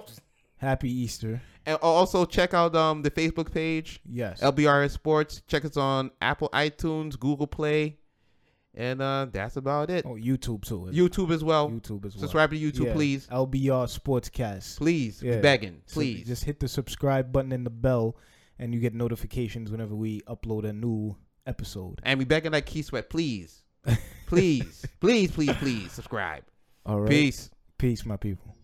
[0.59, 1.41] happy Easter.
[1.66, 4.41] And also check out um the Facebook page, Yes.
[4.41, 5.43] LBRS Sports.
[5.47, 7.99] Check us on Apple iTunes, Google Play,
[8.74, 10.05] and uh that's about it.
[10.07, 10.89] oh, YouTube too.
[10.93, 11.68] YouTube as well.
[11.68, 12.20] YouTube as well.
[12.22, 13.26] Subscribe to YouTube, Yeah, please.
[13.26, 14.78] LBR Sportscast.
[14.78, 15.41] Please, Yeah.
[15.41, 16.26] begging, So please.
[16.26, 18.16] just hit the subscribe button and the bell,
[18.59, 21.16] and you get notifications whenever we upload a new
[21.47, 22.01] episode.
[22.05, 23.62] and we begging like Keith Sweat, please,
[24.31, 26.45] please, please, please, please subscribe.
[26.87, 27.11] All right.
[27.11, 27.51] Peace.
[27.78, 28.57] Peace, my people.